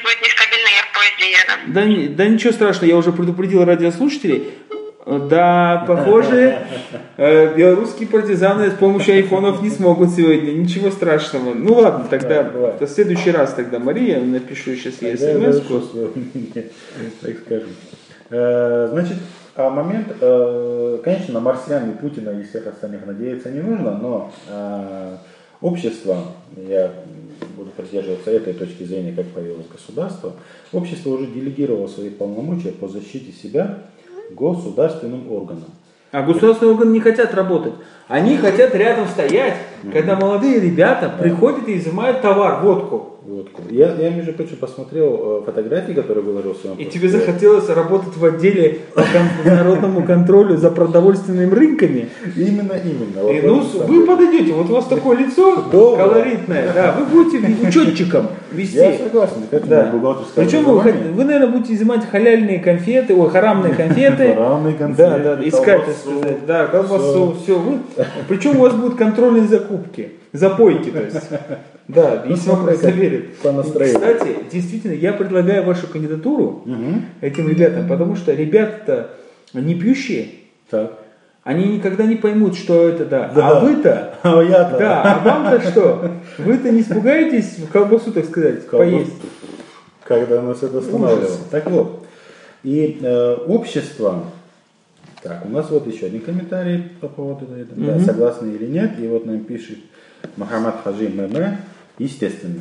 [0.07, 1.75] Будет нестабильной, я в поезде еду.
[1.75, 4.53] Да, не- да ничего страшного, я уже предупредил радиослушателей.
[5.07, 6.59] Да, похоже,
[7.17, 10.51] э, белорусские партизаны с помощью айфонов не смогут сегодня.
[10.51, 11.55] Ничего страшного.
[11.55, 15.61] Ну ладно, тогда Да, в следующий раз тогда, Мария, напишу сейчас ей смс
[17.23, 17.69] так скажем.
[18.31, 19.19] Э, Значит,
[19.55, 24.33] а момент, э, конечно, на марсиан и Путина и всех остальных надеяться не нужно, но
[25.61, 26.17] общество,
[26.57, 26.91] я
[27.57, 30.35] буду придерживаться этой точки зрения, как появилось государство,
[30.73, 33.85] общество уже делегировало свои полномочия по защите себя
[34.31, 35.71] государственным органам.
[36.13, 37.75] А государственные органы не хотят работать.
[38.09, 39.57] Они хотят рядом стоять,
[39.93, 43.16] когда молодые ребята приходят и изымают товар, водку.
[43.27, 43.63] Водку.
[43.71, 48.17] Я, я, между прочим, посмотрел э, фотографии, которые выложил в своем И тебе захотелось работать
[48.17, 52.09] в отделе по кон- народному контролю за продовольственными рынками.
[52.37, 53.29] Именно, именно.
[53.29, 56.05] И, Вот ну, в этом вы подойдете, вот у вас такое лицо Доброе.
[56.09, 59.03] колоритное, да, вы будете учетчиком Я вести.
[59.03, 59.93] согласен, это Да.
[60.37, 64.35] Причем вы, вы, наверное, будете изымать халяльные конфеты, ой, харамные конфеты.
[64.35, 67.59] Харамные конфеты, Да, да, искать, сказать, да, колбасу, все.
[67.59, 67.79] Вы,
[68.29, 71.17] причем у вас будут контрольные закупки, запойки, то есть.
[71.89, 73.37] Да, Ну, если вам проверят.
[73.37, 74.01] по настроению.
[74.01, 76.65] Кстати, действительно, я предлагаю вашу кандидатуру
[77.21, 79.11] этим ребятам, потому что ребята-то
[79.55, 80.31] не пьющие,
[80.69, 80.99] Так.
[81.45, 83.31] они никогда не поймут, что это да.
[83.33, 83.49] Да.
[83.51, 84.79] А вы-то, А я-то.
[84.79, 86.11] да, а вам-то что?
[86.39, 88.91] Вы-то не испугаетесь в колбасу, так сказать, Колбасу.
[88.91, 89.13] поесть?
[90.03, 91.39] Когда нас это останавливало.
[91.53, 92.05] Так вот.
[92.65, 94.25] И э, общество.
[95.23, 97.77] Так, у нас вот еще один комментарий по поводу этого.
[97.77, 98.01] Да, Мгм.
[98.05, 98.99] согласны или нет.
[99.01, 99.79] И вот нам пишет
[100.37, 101.57] Мухаммад Хаджи ММ.
[101.99, 102.61] Естественно.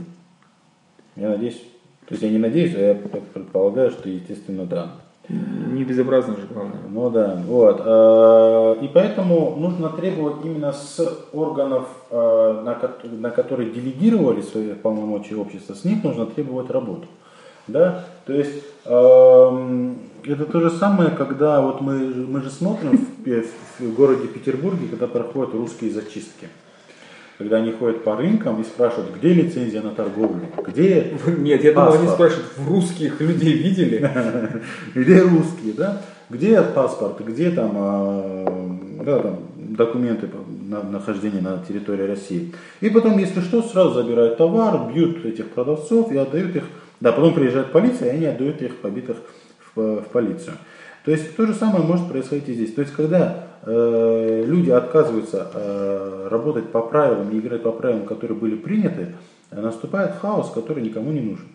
[1.16, 1.62] Я надеюсь,
[2.08, 4.92] то есть я не надеюсь, а я предполагаю, что естественно да.
[5.28, 6.82] Не безобразно же, главное.
[6.90, 7.82] Ну да, вот.
[7.84, 11.00] э, И поэтому нужно требовать именно с
[11.34, 17.08] органов, э, на ко- на которые делегировали свои полномочия общества, с них нужно требовать работу.
[17.68, 18.06] Да?
[18.28, 23.96] То есть эм, это то же самое, когда вот мы, мы же смотрим в, в
[23.96, 26.48] городе Петербурге, когда проходят русские зачистки.
[27.38, 31.94] Когда они ходят по рынкам и спрашивают, где лицензия на торговлю, где Нет, я думал,
[31.94, 34.10] они спрашивают, в русских людей видели?
[34.96, 36.02] где русские, да?
[36.30, 40.30] Где паспорт, где там, а, да, там документы,
[40.68, 42.54] на, нахождения на территории России.
[42.82, 46.64] И потом, если что, сразу забирают товар, бьют этих продавцов и отдают их.
[47.02, 49.18] Да, потом приезжает полиция, и они отдают их побитых
[49.76, 50.54] в, в полицию.
[51.04, 52.74] То есть то же самое может происходить и здесь.
[52.74, 55.85] То есть когда э, люди отказываются э,
[56.30, 59.16] работать по правилам и играть по правилам, которые были приняты,
[59.52, 61.46] наступает хаос, который никому не нужен.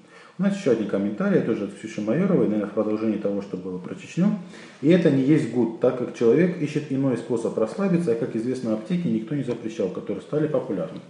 [0.40, 3.76] У нас еще один комментарий, тоже от Ксюши Майоровой, наверное, в продолжении того, что было
[3.76, 4.38] про Чечню.
[4.80, 8.72] И это не есть гуд, так как человек ищет иной способ расслабиться, а как известно,
[8.72, 11.00] аптеки никто не запрещал, которые стали популярны.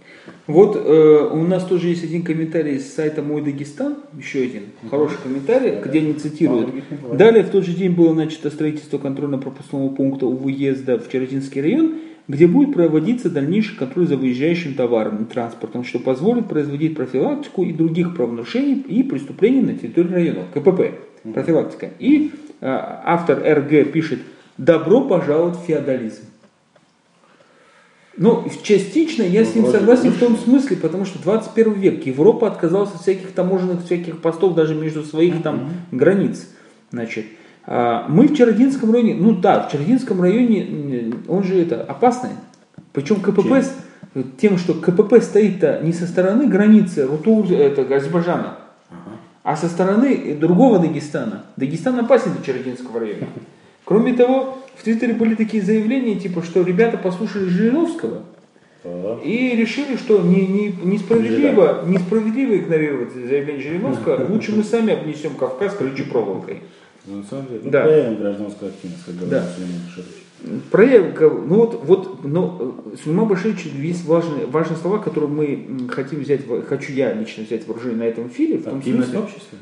[0.47, 5.17] Вот э, у нас тоже есть один комментарий с сайта Мой Дагестан, еще один хороший
[5.23, 6.69] комментарий, Да, где они цитируют.
[7.13, 12.01] Далее в тот же день было начато строительство контрольно-пропускного пункта у выезда в Черотинский район,
[12.27, 17.73] где будет проводиться дальнейший контроль за выезжающим товаром и транспортом, что позволит производить профилактику и
[17.73, 20.43] других правонарушений и преступлений на территории района.
[20.53, 20.95] КПП.
[21.33, 21.89] Профилактика.
[21.99, 22.31] И
[22.61, 24.19] э, автор РГ пишет
[24.57, 26.23] «Добро пожаловать в феодализм».
[28.17, 32.93] Ну, частично я с ним согласен в том смысле, потому что 21 век, Европа отказалась
[32.93, 36.47] от всяких таможенных, всяких постов даже между своих там границ.
[36.91, 42.31] Значит, а, мы в Черодинском районе, ну да, в Черодинском районе, он же это опасный.
[42.93, 43.63] Причем КПП,
[44.13, 44.23] Чем?
[44.37, 48.57] тем, что КПП стоит-то не со стороны границы Руту, это Азербайджана,
[49.43, 51.45] а со стороны другого Дагестана.
[51.55, 53.27] Дагестан опасен для Черодинского района.
[53.85, 58.23] Кроме того, в Твиттере были такие заявления, типа, что ребята послушали Жириновского
[59.23, 65.75] и решили, что не, не- несправедливо, несправедливо игнорировать заявление Жириновского, лучше мы сами обнесем Кавказ
[65.75, 66.61] колючей проволокой.
[67.05, 67.83] Ну, на самом деле, ну, Да.
[67.83, 68.13] проявим
[68.47, 69.45] активность, как говорил Да.
[69.55, 70.21] Сулейман Баширович.
[70.71, 76.19] Проявка, ну вот, вот, но э, Сулейман Баширович есть важные, важные слова, которые мы хотим
[76.21, 79.57] взять, хочу я лично взять вооружение на этом эфире, в том Активность смысле, общества?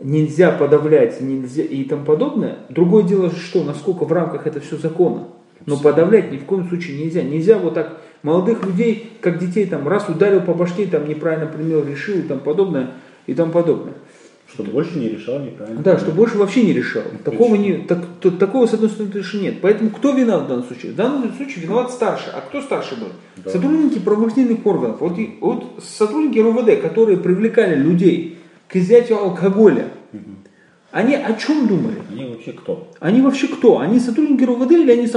[0.00, 2.58] нельзя подавлять, нельзя и тому подобное.
[2.68, 5.28] Другое дело, что насколько в рамках это все закона.
[5.66, 7.22] Но подавлять ни в коем случае нельзя.
[7.22, 11.84] Нельзя вот так молодых людей, как детей, там раз ударил по башке, там неправильно принял,
[11.84, 12.90] решил и тому подобное,
[13.26, 13.94] и тому подобное.
[14.54, 15.82] Чтобы больше не решал неправильно.
[15.82, 17.02] Да, что больше вообще не решал.
[17.24, 19.54] Такого, не, так, то- такого, с одной стороны, точно нет.
[19.60, 20.92] Поэтому кто виноват в данном случае?
[20.92, 22.32] В данном случае виноват старший.
[22.32, 23.08] А кто старший был?
[23.44, 23.50] Да.
[23.50, 25.00] Сотрудники правоохранительных органов.
[25.00, 28.38] Вот, и- вот сотрудники РУВД, которые привлекали людей
[28.68, 29.88] к изъятию алкоголя,
[30.92, 31.96] они о чем думали?
[32.12, 32.88] Они вообще кто?
[33.00, 33.80] Они вообще кто?
[33.80, 35.08] Они сотрудники РУВД или, они,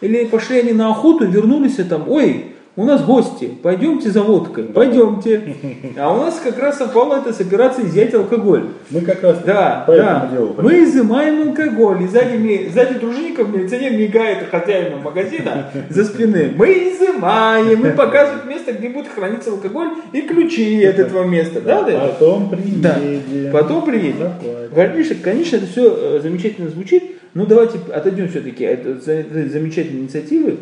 [0.00, 4.64] или пошли они на охоту, вернулись и там, ой, у нас гости, пойдемте за водкой,
[4.64, 5.54] пойдемте.
[5.98, 8.64] А у нас как раз совпало это с операцией изъять алкоголь.
[8.90, 10.26] Мы как раз Да, по да.
[10.26, 10.54] этому делу.
[10.62, 12.02] Мы изымаем алкоголь.
[12.02, 16.52] И сзади, сзади дружинников милиционер мигает хозяину магазина за спины.
[16.54, 17.80] Мы изымаем.
[17.80, 21.62] Мы показывают место, где будет храниться алкоголь и ключи от этого места.
[21.62, 21.98] Да, да?
[22.08, 22.50] Потом
[22.82, 22.94] Да.
[22.94, 23.52] приедем.
[23.52, 24.32] Потом приедем.
[24.74, 25.16] Заплатим.
[25.22, 30.56] Конечно, это все замечательно звучит, но давайте отойдем все-таки от этой замечательной инициативы.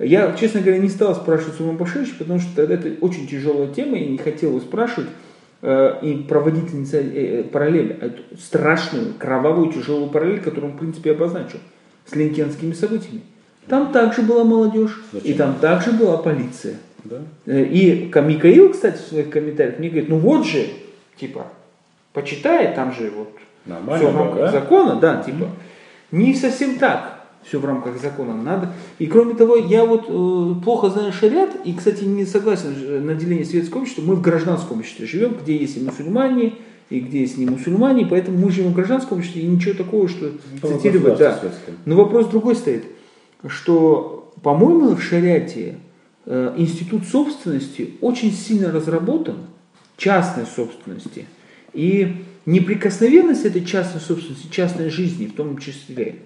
[0.00, 4.18] Я, честно говоря, не стал спрашивать Башевича, потому что это очень тяжелая тема, и не
[4.18, 5.10] хотел его спрашивать
[5.62, 11.10] э, и проводить иници- э, параллель, эту страшную, кровавую, тяжелую параллель, которую он, в принципе,
[11.12, 11.58] обозначил,
[12.06, 13.20] с ленкенскими событиями.
[13.68, 15.36] Там также была молодежь, и Зачем?
[15.36, 16.76] там также была полиция.
[17.04, 17.18] Да?
[17.46, 20.66] Э, И Михаил, кстати, в своих комментариях мне говорит, ну вот же,
[21.16, 21.46] типа,
[22.14, 23.32] почитай, там же вот
[23.66, 24.50] Нормально все в рамках да?
[24.50, 25.48] закона, да, типа.
[26.10, 27.19] Не совсем так.
[27.42, 28.72] Все в рамках закона надо.
[28.98, 33.44] И кроме того, я вот э, плохо знаю шариат, и, кстати, не согласен на деление
[33.44, 34.02] светского общества.
[34.02, 36.54] Мы в гражданском обществе живем, где есть и мусульмане,
[36.90, 40.32] и где есть не мусульмане, поэтому мы живем в гражданском обществе, и ничего такого, что
[40.62, 41.38] Ну, цитировать, да.
[41.38, 41.76] светское.
[41.86, 42.84] Но вопрос другой стоит,
[43.46, 45.76] что, по-моему, в шариате
[46.26, 49.36] э, институт собственности очень сильно разработан,
[49.96, 51.26] частной собственности,
[51.72, 56.16] и неприкосновенность этой частной собственности, частной жизни в том числе,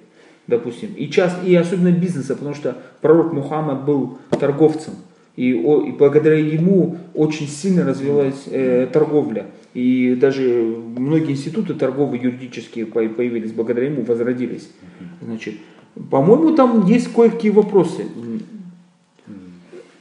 [0.46, 4.94] допустим, и, част, и особенно бизнеса, потому что пророк Мухаммад был торговцем,
[5.36, 9.46] и, о- и благодаря ему очень сильно развилась э, торговля.
[9.74, 10.42] И даже
[10.96, 14.70] многие институты торговые юридические по- появились благодаря ему, возродились.
[15.20, 15.54] Значит,
[16.10, 18.04] по-моему, там есть кое-какие вопросы.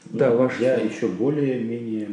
[0.05, 2.07] Да, ваш Я еще более-менее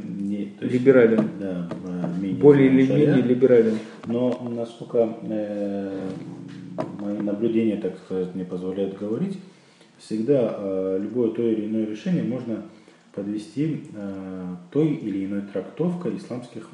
[0.60, 1.28] либерален.
[1.38, 3.78] Да, э, менее Более или менее либерален.
[4.06, 5.98] Но насколько э,
[6.98, 9.38] мои наблюдения, так сказать, мне позволяют говорить,
[9.98, 12.62] всегда э, любое то или иное решение можно
[13.14, 16.68] подвести э, той или иной трактовкой исламских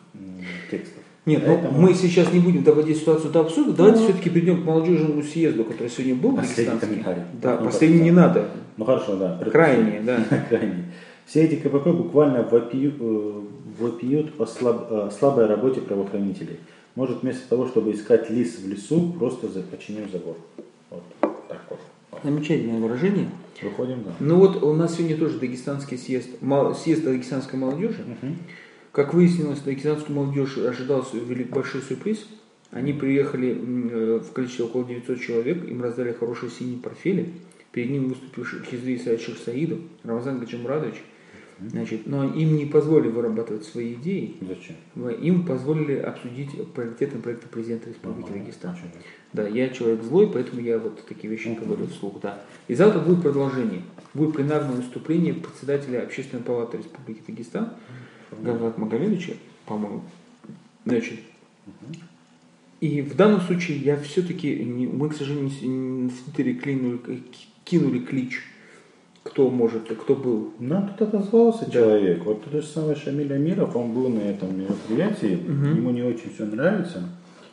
[0.70, 1.02] текстов.
[1.24, 3.72] Нет, ну, Поэтому мы сейчас не будем доводить ситуацию до абсурда.
[3.72, 7.22] Давайте все-таки перейдем к молодежному съезду, который сегодня был Последний комментарий.
[7.42, 8.48] Да, Ну, последний не надо.
[8.76, 9.36] Ну хорошо, да.
[9.50, 10.18] Крайние, да.
[10.48, 10.84] Крайние.
[11.24, 13.40] Все эти КПП буквально вопию- э,
[13.80, 16.58] вопиют о слаб- о слабой работе правоохранителей.
[16.96, 20.36] Может, вместо того, чтобы искать лис в лесу, просто починим забор.
[20.90, 21.02] Вот
[21.48, 21.78] так вот.
[22.24, 23.28] Замечательное выражение.
[23.62, 24.14] Выходим, да.
[24.18, 26.30] Ну вот у нас сегодня тоже дагестанский съезд,
[26.82, 28.04] съезд дагестанской молодежи.
[28.92, 32.26] Как выяснилось, дагестанскую молодежь ожидался велик большой сюрприз.
[32.70, 37.32] Они приехали э, в количестве около 900 человек, им раздали хорошие синие портфели.
[37.72, 40.96] Перед ним выступил Хизри Исаевич Саидов, Рамазан Гаджимурадович.
[41.58, 44.76] Значит, но им не позволили вырабатывать свои идеи, Зачем?
[45.10, 48.74] им позволили обсудить приоритетные проекты президента Республики Ага, Дагестан.
[48.74, 48.90] очень.
[49.32, 52.42] Да, я человек злой, поэтому я вот такие вещи говорю вслух, да.
[52.68, 53.82] И завтра будет продолжение.
[54.12, 57.70] Будет пленарное выступление председателя Общественной палаты Республики Дагестан
[58.42, 59.32] Газат Магомедовича,
[59.64, 60.02] по-моему.
[60.84, 61.20] Значит,
[62.80, 67.22] и в данном случае я все-таки, мы, к сожалению, не-
[67.64, 68.42] кинули клич,
[69.26, 70.52] кто может, кто был.
[70.58, 72.24] Нам тут отозвался человек.
[72.24, 75.38] Вот тот же самый Шамиль Амиров, он был на этом мероприятии,
[75.76, 77.02] ему не очень все нравится.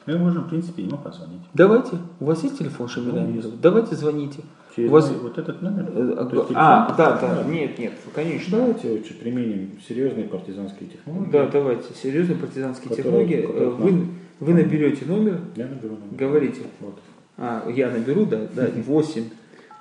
[0.06, 1.40] Мы можем, в принципе, ему позвонить.
[1.54, 3.54] Давайте, у вас есть телефон Шамиля Амирова?
[3.62, 4.42] Давайте звоните.
[4.76, 5.12] Через У вас...
[5.22, 5.86] вот этот номер.
[5.94, 6.98] э, есть А, телефон?
[6.98, 8.58] да, да, нет, нет, конечно.
[8.58, 11.32] Давайте лучше применим серьезные партизанские технологии.
[11.32, 11.94] Да, давайте.
[12.02, 13.42] Серьезные партизанские Которые- технологии.
[13.48, 14.08] которые Э, Вы,
[14.40, 16.18] вы наберете номер, Я наберу номер.
[16.18, 16.62] говорите.
[16.82, 16.96] Вот.
[17.38, 19.24] А, я наберу, да, да, 8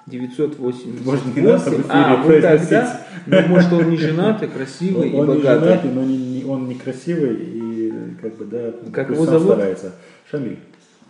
[0.06, 1.04] 908.
[1.04, 2.70] Может, не надо А, вот так, произносить.
[2.70, 3.06] да?
[3.26, 5.64] Ну, может, он не женатый, красивый Он, и он не богатый.
[5.66, 9.54] женатый, но не, не- он некрасивый и как бы, да, Как его сам зовут?
[9.54, 9.94] старается.
[10.30, 10.58] Шамиль.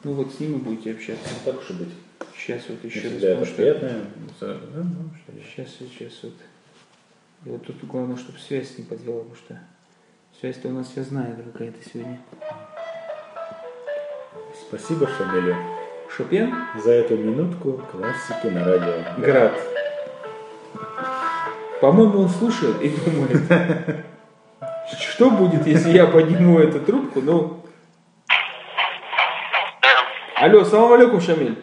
[0.05, 1.29] Ну вот с ними будете общаться.
[1.45, 1.89] Так уж и быть.
[2.37, 3.23] Сейчас вот еще Мне раз.
[3.23, 4.01] это что- приятное.
[4.25, 5.43] Ну, что я.
[5.45, 6.35] Сейчас, сейчас вот.
[7.45, 9.59] И вот тут главное, чтобы связь не подвела, потому что
[10.41, 12.21] связь-то у нас я знаю какая-то сегодня.
[14.69, 15.57] Спасибо Шамилю
[16.17, 16.55] Шопен?
[16.83, 18.93] за эту минутку классики на радио.
[19.19, 19.53] Град.
[21.81, 24.05] По-моему, он слушает и думает,
[25.01, 27.65] что будет, если я подниму эту трубку, ну...
[30.37, 31.57] Алло, салам алейкум, Шамиль.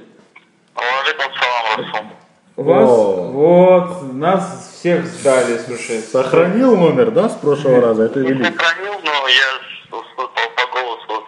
[2.55, 3.31] Вас, О.
[3.31, 5.99] вот, нас всех сдали, слушай.
[5.99, 8.03] Сохранил номер, да, с прошлого раза?
[8.03, 11.25] Это сохранил, но я с- с- по, по голосу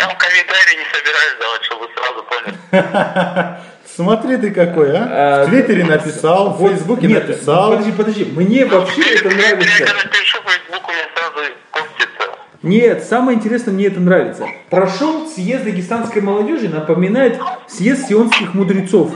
[0.00, 3.56] Я вам комментарии не собираюсь давать, чтобы вы сразу поняли.
[3.94, 5.42] Смотри ты какой, а?
[5.42, 7.72] А, В Твиттере написал, в Фейсбуке нет, написал.
[7.72, 9.84] Подожди, подожди, мне вообще это Я нравится.
[9.84, 12.38] когда пишу в Facebook, у меня сразу постится.
[12.62, 14.46] Нет, самое интересное, мне это нравится.
[14.70, 19.12] Прошел съезд дагестанской молодежи, напоминает съезд сионских мудрецов.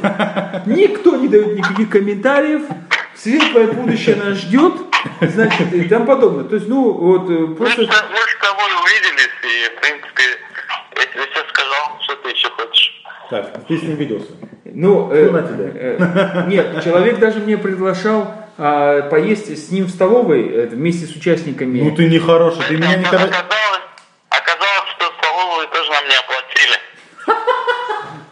[0.67, 2.63] Никто не дает никаких комментариев,
[3.17, 4.75] светлое будущее нас ждет,
[5.23, 6.45] значит, и тому подобное.
[6.45, 7.81] То есть, ну, вот, э, просто...
[7.81, 10.23] мы с тобой увиделись, и, в принципе,
[10.97, 13.03] я тебе все сказал, что ты еще хочешь.
[13.31, 14.33] Так, ты с ним виделся.
[14.65, 15.71] Ну, э, Ну, на тебя.
[15.75, 21.17] э, нет, человек даже мне приглашал а, поесть с ним в столовой э, вместе с
[21.17, 21.81] участниками.
[21.81, 23.25] Ну ты нехороший, ты меня никогда...
[23.25, 23.83] Оказалось,
[24.29, 26.79] оказалось, что столовую тоже нам не оплатили.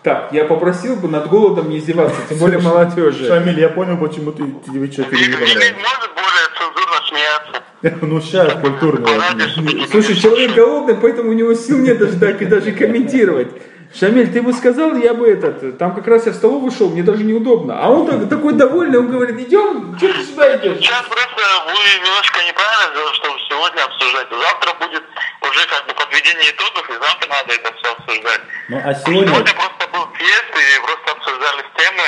[0.02, 3.26] Так, я попросил бы над голодом не издеваться, тем более молодежи.
[3.26, 5.74] Шамиль, я понял, почему ты, тебе что-то не понравилось.
[5.76, 7.62] может более цензурно смеяться.
[8.00, 12.72] Ну сейчас такие Слушай, человек голодный, поэтому у него сил нет даже так и даже
[12.72, 13.48] комментировать.
[13.92, 17.02] Шамиль, ты бы сказал, я бы этот, там как раз я в столовую шел, мне
[17.02, 17.76] даже неудобно.
[17.76, 20.78] А он так- такой довольный, он говорит, идем, что ты сюда идешь?
[20.78, 24.32] Сейчас просто вы немножко неправильно сделали, что сегодня обсуждаете.
[24.32, 25.04] Завтра будет
[25.42, 28.40] уже как бы подведение итогов, и завтра надо это все обсуждать.
[28.70, 29.28] Ну а сегодня...
[29.28, 32.06] Сегодня просто был съезд, и просто обсуждались темы,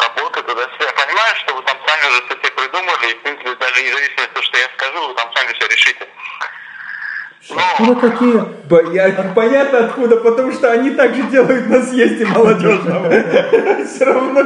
[0.00, 0.84] работы туда-сюда.
[0.88, 3.14] Я понимаю, что вы там сами уже все придумали, и,
[3.78, 6.06] даже независимо от того, что я скажу, вы там сами все решите.
[7.50, 8.40] Откуда такие...
[8.68, 13.08] Б- я- понятно откуда, потому что они так же делают на съезде молодежного.
[13.86, 14.42] Все равно.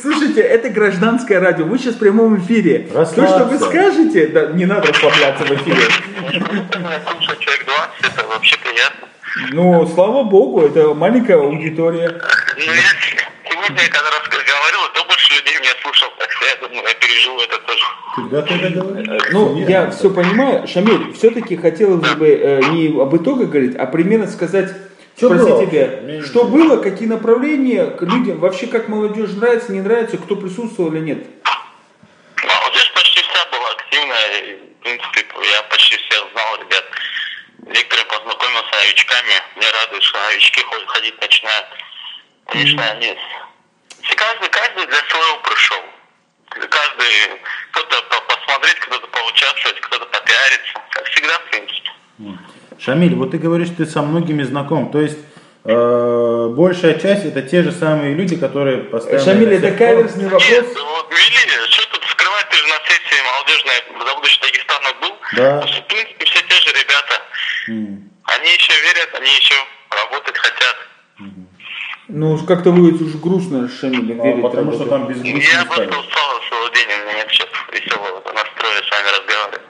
[0.00, 1.64] Слушайте, это гражданское радио.
[1.66, 2.88] Вы сейчас в прямом эфире.
[2.92, 5.82] То, что вы скажете, да, не надо расслабляться в эфире.
[7.38, 9.08] Человек 20, это вообще приятно.
[9.52, 12.20] Ну, слава богу, это маленькая аудитория.
[12.56, 12.82] Ну, я
[13.48, 15.04] сегодня, когда раз говорил, то
[15.70, 17.84] меня слушал, так что я думаю, я переживу это тоже.
[18.16, 19.22] Когда ты это говоришь?
[19.32, 20.66] Ну, Нет, я все понимаю.
[20.66, 24.70] Шамиль, все-таки хотелось бы э, не об итогах говорить, а примерно сказать,
[25.16, 25.66] Что спросить было?
[25.66, 30.92] тебя, что было, какие направления к людям, вообще как молодежь нравится, не нравится, кто присутствовал
[30.92, 31.26] или нет.
[32.42, 36.84] Молодежь почти вся была активная, и, в принципе, я почти всех знал, ребят.
[37.66, 41.66] Некоторые познакомился с новичками, мне радует, что новички ходить начинают.
[42.46, 43.16] Конечно, они...
[44.02, 45.78] Все- Каждый, каждый для своего пришел.
[46.48, 47.40] Каждый,
[47.72, 50.72] кто-то по- посмотреть, кто-то поучаствовать, кто-то попиариться.
[50.90, 51.90] Как всегда, в принципе.
[52.78, 54.90] Шамиль, вот ты говоришь, ты со многими знаком.
[54.90, 55.18] То есть
[55.64, 59.24] э, большая часть это те же самые люди, которые постоянно...
[59.24, 60.82] Шамиль, это каверзный Нет, вопрос.
[60.82, 65.16] вот, Вели, что тут скрывать, ты же на сессии молодежной за будущее Дагестана был.
[65.36, 65.60] Да.
[65.60, 67.22] В принципе, все те же ребята.
[67.68, 68.10] М.
[68.24, 69.54] Они еще верят, они еще
[69.90, 70.76] работать хотят.
[72.12, 75.56] Ну, уж как-то вы уж грустно, Шамиль, Ну, верить потому что там без Я грусти
[75.56, 79.60] не просто устал целый день, у меня нет сейчас веселого настроя с вами разговаривать.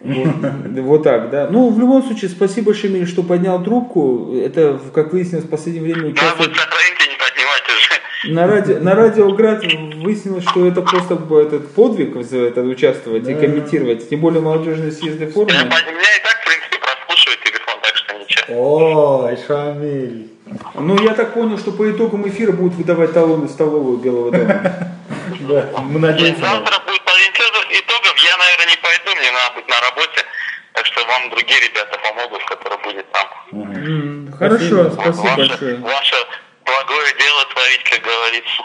[0.00, 1.48] Вот, вот так, да.
[1.50, 4.34] Ну, в любом случае, спасибо, Шамиль, что поднял трубку.
[4.36, 8.34] Это, как выяснилось, в последнее время участвует сохраните, не поднимайте уже.
[8.34, 9.64] на, радио, на радиоград
[10.02, 13.40] выяснилось, что это просто этот подвиг это участвовать и Да.
[13.40, 14.08] комментировать.
[14.08, 15.52] Тем более молодежные съезды форума.
[15.52, 19.24] Меня, по- меня и так, в принципе, прослушивает телефон, так что ничего.
[19.26, 20.30] Ой, Шамиль.
[20.74, 24.92] Ну, я так понял, что по итогам эфира будут выдавать талоны столовую Белого дома.
[25.40, 26.40] Да, мы надеемся.
[26.40, 27.32] Завтра будет подведен
[27.70, 30.24] итогов, я, наверное, не пойду, мне надо быть на работе.
[30.72, 34.32] Так что вам другие ребята помогут, которые будет там.
[34.38, 35.76] Хорошо, спасибо большое.
[35.78, 36.16] ваше
[36.64, 38.62] благое дело творить, как говорится.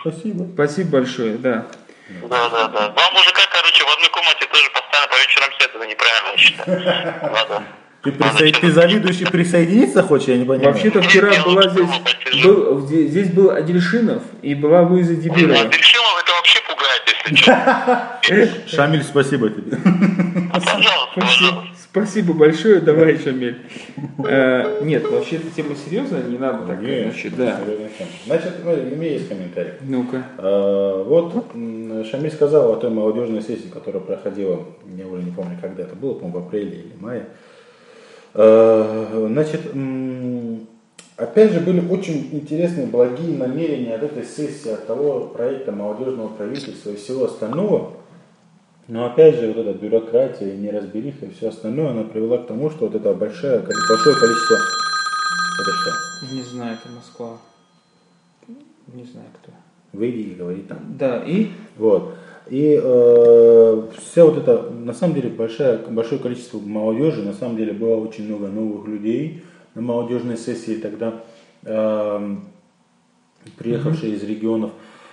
[0.00, 0.46] Спасибо.
[0.54, 1.66] Спасибо большое, да.
[2.08, 2.88] Да, да, да.
[2.88, 7.22] Два мужика, короче, в одной комнате тоже постоянно по вечерам сидят, это неправильно, я считаю.
[7.32, 7.66] Ладно.
[8.04, 10.72] Ты, присо- ты завидующий присоединиться хочешь, я не понимаю.
[10.72, 15.58] Вообще-то вчера была здесь, был, здесь был Адельшинов и была Луиза Дебирова.
[15.60, 17.36] А Бельшилов это вообще пугает, если
[18.66, 18.66] что.
[18.76, 19.76] Шамиль, спасибо тебе.
[20.52, 21.76] Пожалуйста, Спасибо, пожалуйста.
[21.90, 23.58] спасибо большое, давай, Шамиль.
[24.26, 27.58] Э, нет, вообще эта тема серьезная, не надо так, Нет, значит, да.
[28.26, 29.72] Значит, ну, у меня есть комментарий.
[29.80, 30.22] Ну-ка.
[30.38, 31.32] А, Вот
[32.10, 34.62] Шамиль сказал о той молодежной сессии, которая проходила,
[34.96, 37.24] я уже не помню, когда это было, по-моему, в апреле или мае.
[38.34, 39.62] А, Значит,
[41.16, 46.90] опять же, были очень интересные, благие намерения от этой сессии, от того проекта молодежного правительства
[46.90, 47.92] и всего остального.
[48.86, 52.70] Но опять же, вот эта бюрократия, и неразбериха и все остальное, она привела к тому,
[52.70, 54.56] что вот это большое, большое количество...
[55.60, 56.34] Это что?
[56.34, 57.38] Не знаю, это Москва.
[58.48, 59.52] Не знаю кто.
[59.92, 60.78] Выйди и говори там.
[60.98, 62.14] Да, и Вот.
[62.50, 67.72] И э, вся вот эта, на самом деле, большая, большое количество молодежи, на самом деле
[67.72, 69.42] было очень много новых людей
[69.74, 71.22] на молодежной сессии тогда,
[71.64, 72.36] э,
[73.56, 74.72] приехавшие из регионов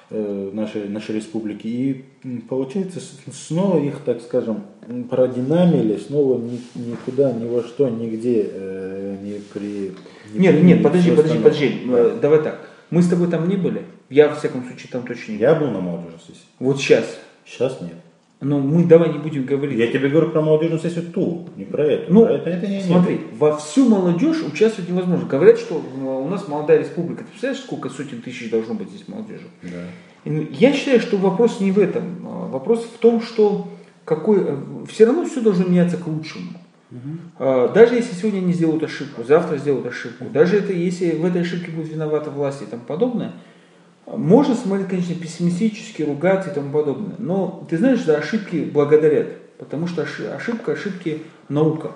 [0.10, 1.68] э, нашей, нашей республики.
[1.68, 2.06] И
[2.50, 3.00] получается,
[3.32, 4.66] снова их, так скажем,
[5.10, 9.94] продинамили, снова ни, никуда, ни во что, нигде э, не при...
[10.34, 11.82] не Нет, приняли нет, подожди, подожди, подожди.
[11.88, 12.71] Э, Давай так.
[12.92, 13.84] Мы с тобой там не были.
[14.10, 15.44] Я, во всяком случае, там точно не был.
[15.44, 16.46] Я был на молодежной сессии.
[16.60, 17.06] Вот сейчас.
[17.46, 17.96] Сейчас нет.
[18.42, 19.78] Но мы давай не будем говорить.
[19.78, 22.12] Я тебе говорю про молодежную сессию ту, не про эту.
[22.12, 25.28] Ну, про это, это не, смотри, во всю молодежь участвовать невозможно.
[25.28, 27.24] Говорят, что э, у нас молодая республика.
[27.24, 29.46] Ты представляешь, сколько сотен тысяч должно быть здесь молодежи?
[29.62, 29.84] Да.
[30.26, 32.04] И Я считаю, что вопрос не в этом.
[32.26, 33.68] А Вопрос в том, что
[34.06, 34.58] какой,
[34.90, 36.50] все равно все должно меняться к лучшему.
[37.40, 41.42] А, Даже если сегодня они сделают ошибку, завтра сделают ошибку, даже это, если в этой
[41.42, 43.32] ошибке будет виновата власть и тому подобное,
[44.06, 47.16] можно смотреть, конечно, пессимистически, ругать и тому подобное.
[47.18, 49.28] Но ты знаешь, за ошибки благодарят,
[49.58, 51.92] потому что оши- ошибка, ошибки наука.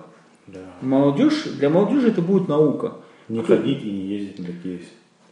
[0.48, 0.60] Да.
[0.82, 2.93] Молодежь, для молодежи это будет наука.
[3.28, 4.80] Не ходить и не ездить на такие.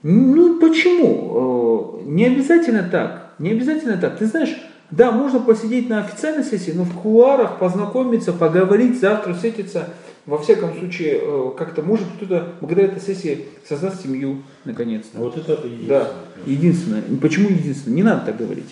[0.02, 2.00] Ну почему?
[2.02, 3.34] Э, Не обязательно так.
[3.40, 4.18] Не обязательно так.
[4.18, 4.56] Ты знаешь,
[4.96, 9.90] да, можно посидеть на официальной сессии, но в кулуарах познакомиться, поговорить, завтра встретиться.
[10.28, 15.18] Во всяком случае, э, как-то может кто-то благодаря этой сессии создать семью наконец-то.
[15.18, 16.10] Вот это и Да,
[16.46, 17.02] единственное.
[17.20, 17.96] Почему единственное?
[17.96, 18.70] Не надо так говорить.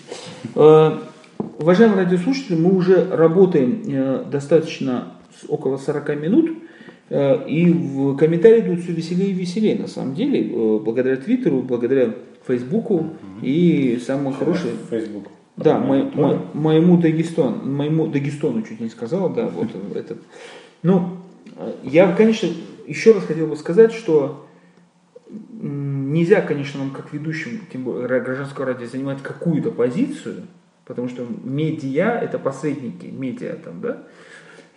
[0.54, 0.98] Э,
[1.58, 5.14] Уважаемые радиослушатели, мы уже работаем э, достаточно
[5.48, 6.50] около 40 минут,
[7.10, 12.14] и в комментарии идут все веселее и веселее, на самом деле, благодаря Твиттеру, благодаря
[12.46, 13.10] Фейсбуку
[13.42, 15.24] и самое хорошее, Facebook.
[15.56, 20.18] Да, мо- мо- моему Дагестон, моему Дагестону чуть не сказал, да, вот этот.
[20.82, 21.18] Ну,
[21.82, 22.48] я, конечно,
[22.86, 24.46] еще раз хотел бы сказать, что
[25.60, 30.42] нельзя, конечно, нам как ведущим, тем более ра- гражданского радио, занимать какую-то позицию,
[30.84, 34.02] потому что медиа это посредники, медиа там, да.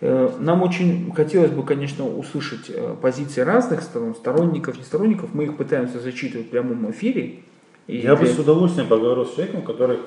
[0.00, 5.32] Э, Нам очень хотелось бы, конечно, услышать э, позиции разных сторон, сторонников, не сторонников.
[5.32, 7.40] Мы их пытаемся зачитывать в прямом эфире.
[7.86, 9.98] И Я бы для- с удовольствием поговорил с человеком, который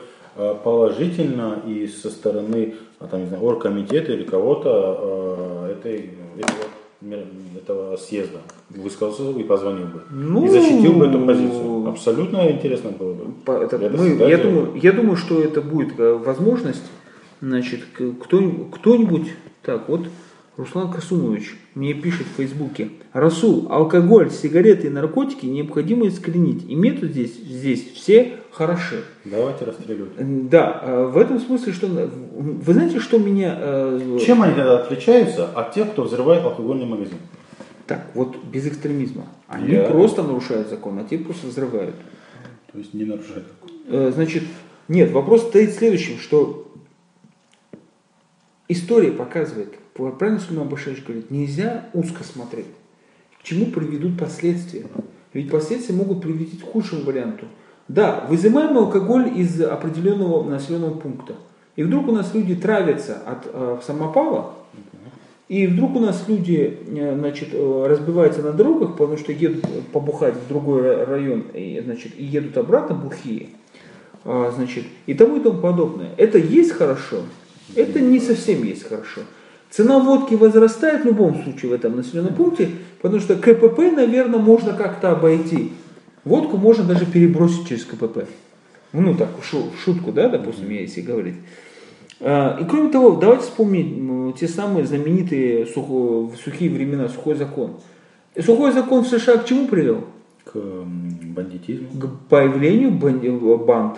[0.63, 7.23] положительно и со стороны а, там, не знаю, оргкомитета или кого-то э, этой, этого,
[7.57, 10.01] этого съезда высказался и позвонил бы.
[10.11, 11.87] Ну, и защитил бы эту позицию.
[11.87, 13.31] Абсолютно интересно было бы.
[13.45, 16.83] По- это Это мы- я, думаю, я думаю, что это будет э, возможность.
[17.41, 18.41] Значит, кто,
[18.73, 19.27] кто-нибудь,
[19.63, 20.01] так вот,
[20.59, 22.89] Руслан Касумович мне пишет в Фейсбуке.
[23.13, 26.69] Расул, алкоголь, сигареты и наркотики необходимо искоренить.
[26.69, 29.05] И метод здесь, здесь все хороши.
[29.23, 30.49] Давайте расстреливать.
[30.49, 31.87] Да, э, в этом смысле, что...
[31.87, 33.55] Вы знаете, что меня...
[33.57, 37.19] э, Чем они тогда отличаются от тех, кто взрывает алкогольный магазин?
[37.87, 39.27] Так, вот без экстремизма.
[39.47, 41.95] Они Я- просто нарушают закон, а те просто взрывают.
[42.73, 43.45] То есть не нарушает.
[43.87, 44.43] Э, Значит,
[44.89, 46.69] нет, вопрос стоит в следующем, что
[48.67, 49.78] история показывает,
[50.17, 52.67] правильно Сулейман Башевич говорит, нельзя узко смотреть,
[53.39, 54.85] к чему приведут последствия.
[55.33, 57.45] ведь последствия могут привести к худшему варианту.
[57.87, 61.33] Да, вызываем алкоголь из определенного населенного пункта.
[61.75, 64.53] И вдруг у нас люди травятся от э, самопала,
[65.49, 70.35] и вдруг у нас люди э, значит, э, разбиваются на дорогах, потому что едут побухать
[70.35, 73.49] в другой ра- район и, значит, и едут обратно бухие,
[74.25, 76.11] а, значит, и тому и тому подобное.
[76.17, 77.23] Это есть хорошо,
[77.75, 79.21] это не совсем есть хорошо.
[79.69, 82.69] Цена водки возрастает в любом случае в этом населенном пункте,
[83.01, 85.71] потому что КПП, наверное, можно как-то обойти.
[86.25, 88.25] Водку можно даже перебросить через КПП.
[88.93, 91.35] Ну так, в шу- в шутку, да, допустим, если говорить.
[92.19, 97.73] А, И кроме того, давайте вспомним те самые знаменитые сухо- в сухие времена сухой закон.
[98.35, 100.05] И сухой закон в США к чему привел?
[100.45, 100.57] К
[101.35, 101.87] бандитизму.
[101.99, 103.97] К появлению бан- банд.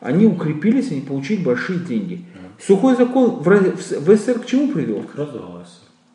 [0.00, 2.22] Они укрепились, они получили большие деньги.
[2.66, 5.02] Сухой закон в в СССР к чему привел?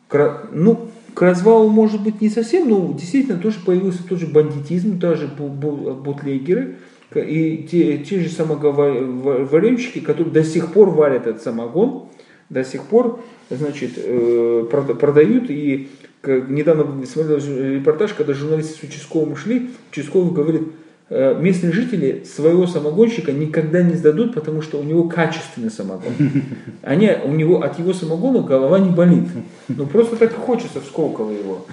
[0.08, 4.26] К ра- ну, к развалу может быть не совсем, но действительно тоже появился тот же
[4.26, 6.76] бандитизм, даже бу- бу- бутлегеры
[7.14, 12.08] и те, те же самоговоренщики, которые до сих пор варят этот самогон,
[12.48, 13.20] до сих пор,
[13.50, 15.88] значит, э, прода- продают и
[16.24, 20.62] недавно смотрел репортаж, когда журналисты с участковым шли, участковый говорит,
[21.10, 26.12] местные жители своего самогонщика никогда не сдадут, потому что у него качественный самогон.
[26.82, 29.28] Они, у него от его самогона голова не болит.
[29.68, 31.66] Ну просто так и хочется в Сколково его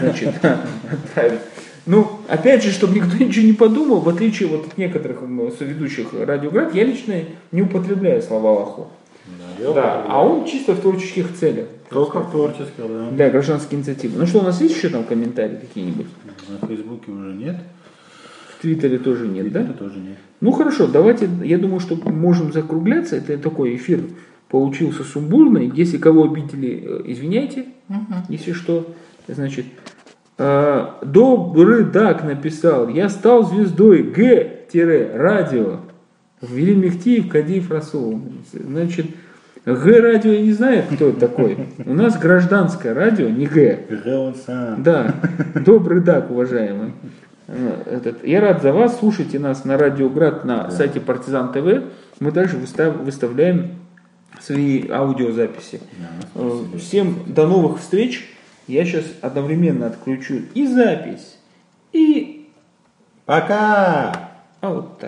[0.00, 0.34] значит,
[0.90, 1.40] отправить.
[1.84, 5.20] Ну, опять же, чтобы никто ничего не подумал, в отличие вот от некоторых
[5.58, 7.14] соведущих радиоград, я лично
[7.50, 8.88] не употребляю слова Аллаху.
[9.58, 11.66] Да, а он чисто в творческих целях.
[11.88, 13.10] Только в творческих, да.
[13.10, 14.18] Для гражданской инициативы.
[14.18, 16.06] Ну что, у нас есть еще там комментарии какие-нибудь?
[16.48, 17.56] На Фейсбуке уже нет.
[18.62, 19.62] В Твиттере тоже нет, да?
[19.62, 20.18] Это тоже нет.
[20.40, 23.16] Ну хорошо, давайте, я думаю, что можем закругляться.
[23.16, 24.04] Это такой эфир
[24.48, 25.72] получился сумбурный.
[25.74, 27.64] Если кого обидели, э, извиняйте,
[28.28, 28.94] если что.
[29.26, 29.66] Значит,
[30.38, 35.80] э, Добрый Дак написал, я стал звездой Г-радио.
[36.40, 38.20] Вели Мехтиев, Кадиев, Расул.
[38.52, 39.06] Значит,
[39.66, 41.66] Г-радио я не знаю, кто это такой.
[41.84, 43.86] У нас гражданское радио, не Г.
[44.04, 44.84] Рэон сам.
[44.84, 45.16] Да,
[45.56, 46.92] добрый дак, уважаемый.
[47.52, 48.98] Э, Этот, я рад за вас.
[48.98, 51.84] Слушайте нас на Радиоград на сайте Партизан ТВ.
[52.18, 53.72] Мы также выстав- выставляем
[54.40, 55.80] свои аудиозаписи.
[56.34, 58.28] Э, Всем до новых встреч.
[58.66, 61.36] Я сейчас одновременно отключу и запись,
[61.92, 62.48] и...
[63.26, 64.30] Пока!
[64.60, 65.00] А вот так.